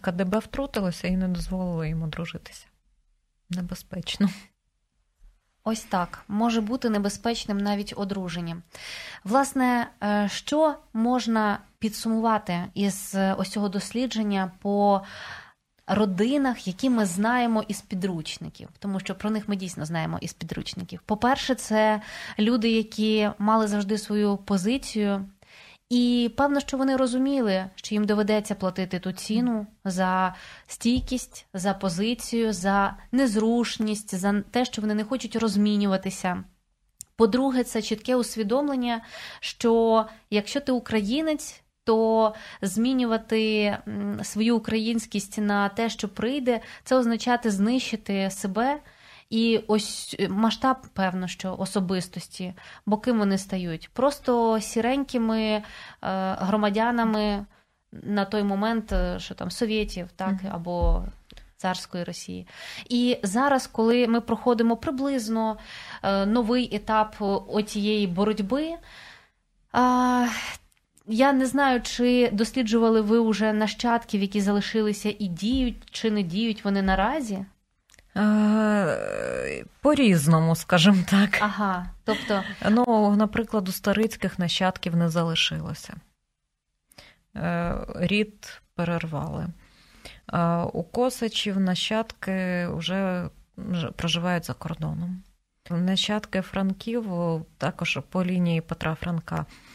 [0.00, 2.66] КДБ втрутилося і не дозволило йому дружитися.
[3.50, 4.28] Небезпечно.
[5.64, 8.62] Ось так може бути небезпечним навіть одруження.
[9.24, 15.02] Власне, е, що можна підсумувати із ось цього дослідження по
[15.88, 21.00] родинах, які ми знаємо із підручників, тому що про них ми дійсно знаємо із підручників.
[21.06, 22.02] По-перше, це
[22.38, 25.28] люди, які мали завжди свою позицію.
[25.90, 30.34] І певно, що вони розуміли, що їм доведеться платити ту ціну за
[30.66, 36.44] стійкість, за позицію, за незрушність, за те, що вони не хочуть розмінюватися.
[37.16, 39.00] По-друге, це чітке усвідомлення,
[39.40, 43.76] що якщо ти українець, то змінювати
[44.22, 48.80] свою українськість на те, що прийде, це означати знищити себе.
[49.30, 52.54] І ось е, масштаб, певно, що особистості,
[52.86, 53.90] бо ким вони стають?
[53.92, 55.62] Просто сіренькими е,
[56.38, 57.46] громадянами
[57.92, 61.04] на той момент, е, що там совєтів, так, або
[61.56, 62.46] царської Росії.
[62.88, 65.58] І зараз, коли ми проходимо приблизно
[66.26, 67.16] новий етап
[67.48, 68.74] оцієї боротьби,
[71.08, 76.64] я не знаю, чи досліджували ви вже нащадків, які залишилися і діють, чи не діють
[76.64, 77.44] вони наразі?
[79.80, 81.38] По-різному, скажімо так.
[81.40, 82.42] Ага, тобто...
[82.70, 85.94] Ну, наприклад, у старицьких нащадків не залишилося.
[87.36, 89.46] Е, рід перервали.
[90.72, 93.28] У Косачів нащадки вже
[93.96, 95.22] проживають за кордоном.
[95.70, 97.06] Нащадки Франків
[97.58, 99.67] також по лінії Петра Франка е,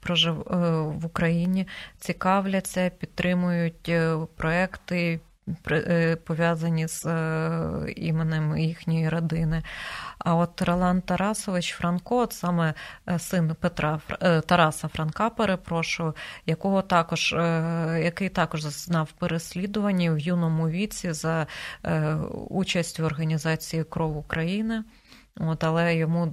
[0.00, 1.66] прожив е, в Україні,
[1.98, 3.92] цікавляться, підтримують
[4.36, 5.20] проекти
[5.70, 9.62] Е, пов'язані з е, іменем їхньої родини.
[10.18, 12.74] А от Ролан Тарасович Франко, от саме
[13.08, 14.00] е, син Петра
[14.46, 16.14] Тараса Франка, перепрошую,
[16.46, 17.34] якого також,
[17.98, 21.46] який також зазнав переслідування в юному віці за
[22.48, 24.84] участь в організації Кров України.
[25.40, 26.32] От, Але йому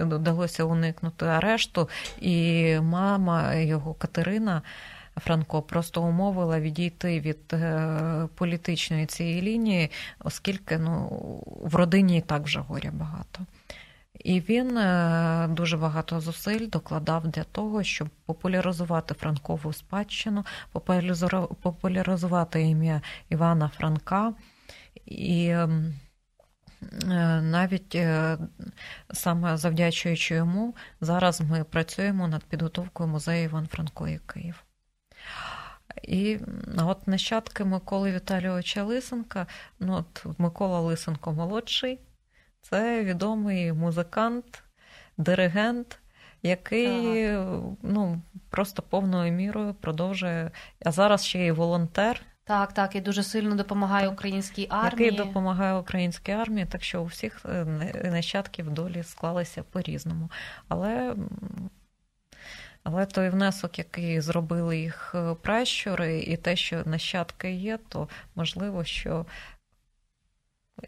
[0.00, 1.88] вдалося уникнути арешту,
[2.20, 4.62] і мама його Катерина.
[5.16, 11.08] Франко просто умовила відійти від е, політичної цієї лінії, оскільки ну,
[11.62, 13.40] в родині і так вже горя багато.
[14.18, 20.44] І він е, дуже багато зусиль докладав для того, щоб популяризувати Франкову спадщину,
[21.62, 24.32] популяризувати ім'я Івана Франка.
[25.06, 25.54] І
[27.42, 27.98] навіть
[29.12, 34.64] саме завдячуючи йому, зараз ми працюємо над підготовкою музею Іван Франко і Київ.
[36.02, 36.38] І
[36.78, 39.46] от нащадки Миколи Віталійовича Лисенка,
[39.80, 42.00] ну от Микола Лисенко молодший,
[42.62, 44.62] це відомий музикант,
[45.16, 45.98] диригент,
[46.42, 47.62] який ага.
[47.82, 50.50] ну, просто повною мірою продовжує,
[50.84, 52.22] а зараз ще й волонтер.
[52.48, 55.04] Так, так, і дуже сильно допомагає українській армії.
[55.04, 57.64] Який допомагає українській армії, так що у всіх е,
[58.04, 60.30] нащадків долі склалися по-різному.
[60.68, 61.14] Але
[62.82, 68.84] але той внесок, який зробили їх е, пращури, і те, що нащадки є, то можливо,
[68.84, 69.26] що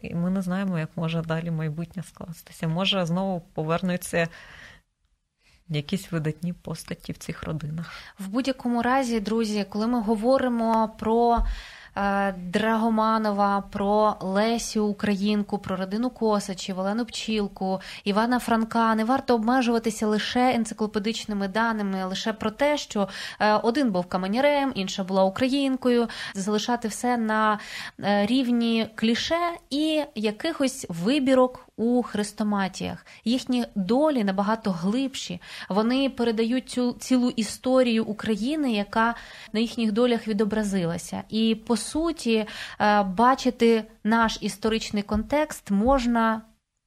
[0.03, 2.67] ми не знаємо, як може далі майбутнє скластися.
[2.67, 4.27] Може, знову повернуться
[5.77, 7.93] якісь видатні постаті в цих родинах.
[8.19, 11.45] В будь-якому разі, друзі, коли ми говоримо про.
[11.97, 18.95] Е, Драгоманова, про Лесю Українку, про родину Косачів, Олену Пчілку, Івана Франка.
[18.95, 23.07] Не варто обмежуватися лише енциклопедичними даними, лише про те, що
[23.39, 27.59] е, один був каменярем, інша була українкою, залишати все на
[27.99, 29.39] е, рівні кліше
[29.69, 33.05] і якихось вибірок у хрестоматіях.
[33.25, 35.41] Їхні долі набагато глибші.
[35.69, 39.15] Вони передають цю цілу історію України, яка
[39.53, 41.23] на їхніх долях відобразилася.
[41.29, 42.47] І по суті,
[42.79, 46.41] е, бачити наш історичний контекст можна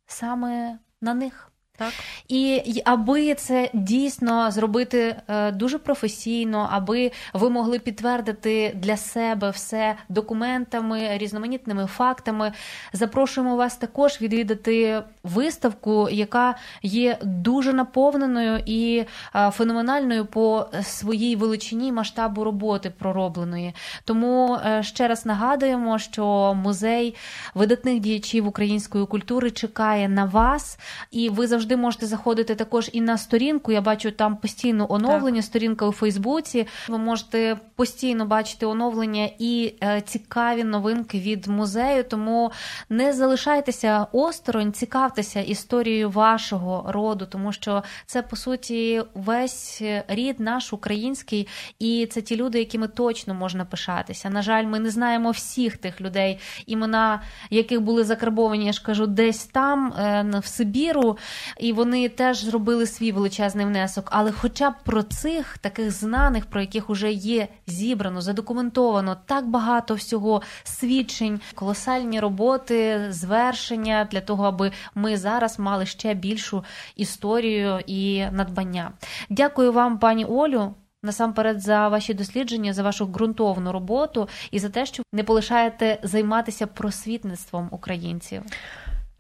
[0.07, 1.51] саме на них.
[1.77, 1.93] Так.
[2.29, 9.97] І аби це дійсно зробити е, дуже професійно, аби ви могли підтвердити для себе все
[10.09, 12.53] документами, різноманітними фактами,
[12.93, 19.05] запрошуємо вас також відвідати виставку, яка є дуже наповненою і
[19.35, 23.75] е, феноменальною по своїй величині масштабу роботи проробленої.
[24.05, 27.15] Тому е, ще раз нагадуємо, що музей
[27.55, 30.79] видатних діячів української культури чекає на вас,
[31.11, 33.73] і ви завжди завжди можете заходити також і на сторінку.
[33.73, 35.45] Я бачу там постійно оновлення, так.
[35.45, 36.67] сторінка у Фейсбуці.
[36.89, 42.05] Ви можете постійно бачити оновлення і е, цікаві новинки від музею.
[42.05, 42.53] Тому
[42.89, 50.73] не залишайтеся осторонь, цікавтеся історією вашого роду, тому що це по суті весь рід наш
[50.73, 51.49] український,
[51.79, 54.31] і це ті люди, якими точно можна пишатися.
[54.31, 59.07] На жаль, ми не знаємо всіх тих людей, імена яких були закарбовані, я ж кажу,
[59.07, 61.19] десь там е, в Сибіру
[61.59, 64.09] і вони теж зробили свій величезний внесок.
[64.11, 69.95] Але, хоча б про цих таких знаних, про яких вже є зібрано, задокументовано так багато
[69.95, 76.65] всього свідчень, колосальні роботи, звершення для того, аби ми зараз мали ще більшу
[76.97, 78.93] історію і надбання.
[79.31, 80.75] Дякую вам, пані Олю.
[81.05, 86.67] Насамперед за ваші дослідження, за вашу ґрунтовну роботу і за те, що не полишаєте займатися
[86.67, 88.43] просвітництвом українців.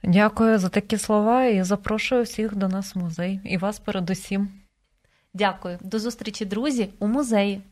[0.06, 4.48] Дякую за такі слова і запрошую всіх до нас в музей і вас передусім.
[5.34, 7.62] Дякую, до зустрічі, друзі, у музеї.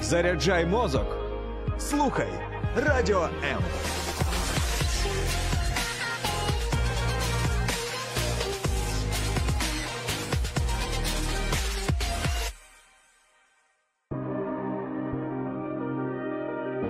[0.00, 1.16] Заряджай мозок.
[1.78, 2.28] Слухай
[2.76, 3.62] радіо М.